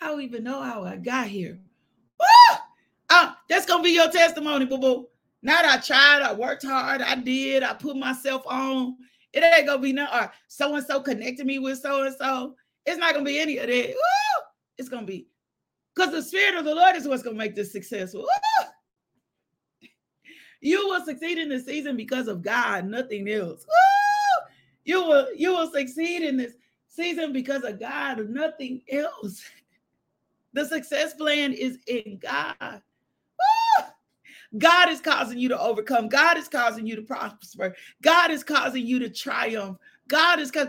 I 0.00 0.06
don't 0.08 0.20
even 0.20 0.44
know 0.44 0.62
how 0.62 0.84
I 0.84 0.96
got 0.96 1.28
here. 1.28 1.58
Uh, 3.08 3.32
that's 3.48 3.66
gonna 3.66 3.82
be 3.82 3.90
your 3.90 4.10
testimony, 4.10 4.64
boo 4.64 4.78
boo. 4.78 5.06
Not 5.42 5.64
I 5.64 5.78
tried, 5.78 6.22
I 6.22 6.32
worked 6.32 6.64
hard, 6.64 7.02
I 7.02 7.14
did, 7.16 7.62
I 7.62 7.74
put 7.74 7.96
myself 7.96 8.42
on. 8.46 8.96
It 9.32 9.42
ain't 9.42 9.66
gonna 9.66 9.80
be 9.80 9.92
no 9.92 10.06
or 10.12 10.32
so 10.48 10.74
and 10.76 10.86
so 10.86 11.00
connected 11.00 11.46
me 11.46 11.58
with 11.58 11.80
so 11.80 12.04
and 12.04 12.14
so. 12.16 12.56
It's 12.86 12.98
not 12.98 13.14
gonna 13.14 13.24
be 13.24 13.38
any 13.38 13.58
of 13.58 13.66
that. 13.66 13.88
Woo! 13.88 14.21
It's 14.78 14.88
gonna 14.88 15.06
be 15.06 15.28
because 15.94 16.12
the 16.12 16.22
spirit 16.22 16.54
of 16.56 16.64
the 16.64 16.74
Lord 16.74 16.96
is 16.96 17.06
what's 17.06 17.22
gonna 17.22 17.36
make 17.36 17.54
this 17.54 17.72
successful. 17.72 18.26
You 20.60 20.86
will 20.86 21.04
succeed 21.04 21.38
in 21.38 21.48
this 21.48 21.66
season 21.66 21.96
because 21.96 22.28
of 22.28 22.42
God, 22.42 22.86
nothing 22.86 23.28
else. 23.28 23.66
You 24.84 25.02
will 25.04 25.28
you 25.34 25.50
will 25.50 25.70
succeed 25.70 26.22
in 26.22 26.36
this 26.36 26.54
season 26.88 27.32
because 27.32 27.64
of 27.64 27.80
God 27.80 28.28
nothing 28.28 28.82
else. 28.90 29.42
The 30.54 30.66
success 30.66 31.14
plan 31.14 31.54
is 31.54 31.78
in 31.86 32.18
God. 32.18 32.82
God 34.58 34.90
is 34.90 35.00
causing 35.00 35.38
you 35.38 35.48
to 35.48 35.58
overcome. 35.58 36.08
God 36.08 36.36
is 36.36 36.48
causing 36.48 36.86
you 36.86 36.96
to 36.96 37.02
prosper. 37.02 37.74
God 38.02 38.30
is 38.30 38.44
causing 38.44 38.86
you 38.86 38.98
to 38.98 39.08
triumph. 39.08 39.78
God 40.08 40.40
is 40.40 40.50
because 40.50 40.68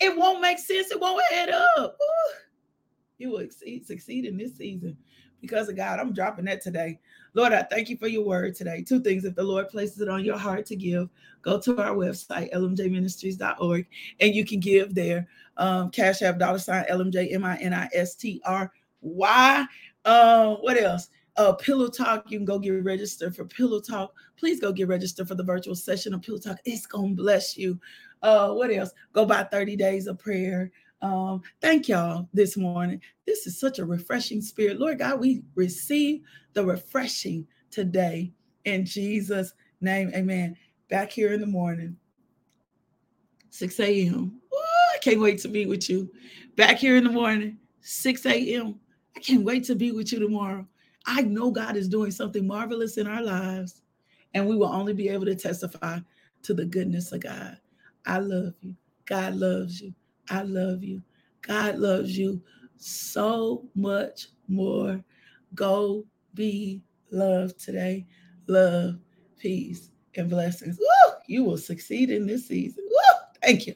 it 0.00 0.16
won't 0.16 0.40
make 0.40 0.58
sense. 0.58 0.90
It 0.90 1.00
won't 1.00 1.22
add 1.32 1.50
up. 1.50 1.98
You 3.18 3.30
will 3.30 3.40
succeed, 3.40 3.86
succeed 3.86 4.24
in 4.26 4.36
this 4.36 4.56
season 4.56 4.96
because 5.40 5.68
of 5.68 5.76
God. 5.76 5.98
I'm 5.98 6.12
dropping 6.12 6.44
that 6.46 6.60
today. 6.60 6.98
Lord, 7.34 7.52
I 7.52 7.62
thank 7.62 7.88
you 7.88 7.96
for 7.96 8.08
your 8.08 8.24
word 8.24 8.54
today. 8.54 8.82
Two 8.82 9.00
things. 9.00 9.24
If 9.24 9.34
the 9.34 9.42
Lord 9.42 9.68
places 9.68 10.00
it 10.00 10.08
on 10.08 10.24
your 10.24 10.38
heart 10.38 10.66
to 10.66 10.76
give, 10.76 11.08
go 11.42 11.58
to 11.60 11.82
our 11.82 11.94
website, 11.94 12.52
lmjministries.org, 12.52 13.86
and 14.20 14.34
you 14.34 14.44
can 14.44 14.60
give 14.60 14.94
there. 14.94 15.26
Um, 15.56 15.90
Cash 15.90 16.22
App, 16.22 16.38
dollar 16.38 16.58
sign, 16.58 16.84
LMJ, 16.90 17.32
M-I-N-I-S-T-R-Y. 17.34 18.46
Uh, 20.04 20.54
what 20.56 20.78
else? 20.80 21.08
Uh, 21.36 21.52
Pillow 21.52 21.88
Talk, 21.88 22.30
you 22.30 22.38
can 22.38 22.46
go 22.46 22.58
get 22.58 22.82
registered 22.84 23.36
for 23.36 23.44
Pillow 23.44 23.80
Talk. 23.80 24.14
Please 24.38 24.60
go 24.60 24.72
get 24.72 24.88
registered 24.88 25.28
for 25.28 25.34
the 25.34 25.42
virtual 25.42 25.74
session 25.74 26.14
of 26.14 26.22
Pillow 26.22 26.38
Talk. 26.38 26.58
It's 26.64 26.86
going 26.86 27.16
to 27.16 27.22
bless 27.22 27.56
you. 27.56 27.78
Uh, 28.22 28.52
what 28.52 28.70
else? 28.70 28.92
Go 29.12 29.26
buy 29.26 29.44
30 29.44 29.76
days 29.76 30.06
of 30.06 30.18
prayer. 30.18 30.70
Um, 31.02 31.42
thank 31.60 31.88
y'all 31.88 32.28
this 32.32 32.56
morning. 32.56 33.00
This 33.26 33.46
is 33.46 33.58
such 33.60 33.78
a 33.78 33.84
refreshing 33.84 34.40
spirit. 34.40 34.80
Lord 34.80 34.98
God, 34.98 35.20
we 35.20 35.42
receive 35.54 36.22
the 36.54 36.64
refreshing 36.64 37.46
today 37.70 38.32
in 38.64 38.84
Jesus' 38.84 39.52
name. 39.80 40.10
Amen. 40.14 40.56
Back 40.88 41.10
here 41.12 41.32
in 41.32 41.40
the 41.40 41.46
morning, 41.46 41.96
6 43.50 43.80
a.m. 43.80 44.40
I 44.94 44.98
can't 44.98 45.20
wait 45.20 45.38
to 45.40 45.48
be 45.48 45.66
with 45.66 45.90
you. 45.90 46.10
Back 46.56 46.78
here 46.78 46.96
in 46.96 47.04
the 47.04 47.10
morning, 47.10 47.58
6 47.80 48.26
a.m. 48.26 48.80
I 49.14 49.20
can't 49.20 49.44
wait 49.44 49.64
to 49.64 49.74
be 49.74 49.92
with 49.92 50.12
you 50.12 50.18
tomorrow. 50.18 50.66
I 51.06 51.22
know 51.22 51.50
God 51.50 51.76
is 51.76 51.88
doing 51.88 52.10
something 52.10 52.46
marvelous 52.46 52.96
in 52.96 53.06
our 53.06 53.22
lives, 53.22 53.82
and 54.34 54.48
we 54.48 54.56
will 54.56 54.72
only 54.72 54.92
be 54.92 55.08
able 55.08 55.26
to 55.26 55.36
testify 55.36 55.98
to 56.42 56.54
the 56.54 56.64
goodness 56.64 57.12
of 57.12 57.20
God. 57.20 57.58
I 58.06 58.18
love 58.18 58.54
you. 58.60 58.74
God 59.04 59.36
loves 59.36 59.80
you. 59.80 59.94
I 60.30 60.42
love 60.42 60.82
you. 60.82 61.02
God 61.42 61.78
loves 61.78 62.16
you 62.16 62.42
so 62.76 63.68
much 63.74 64.28
more. 64.48 65.02
Go 65.54 66.04
be 66.34 66.82
loved 67.10 67.58
today. 67.58 68.06
Love, 68.46 68.98
peace, 69.38 69.90
and 70.16 70.28
blessings. 70.28 70.78
Woo! 70.78 71.14
You 71.26 71.44
will 71.44 71.58
succeed 71.58 72.10
in 72.10 72.26
this 72.26 72.48
season. 72.48 72.84
Woo! 72.88 73.18
Thank 73.42 73.66
you. 73.66 73.74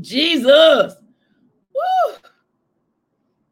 Jesus. 0.00 0.94
Woo! 1.74 2.14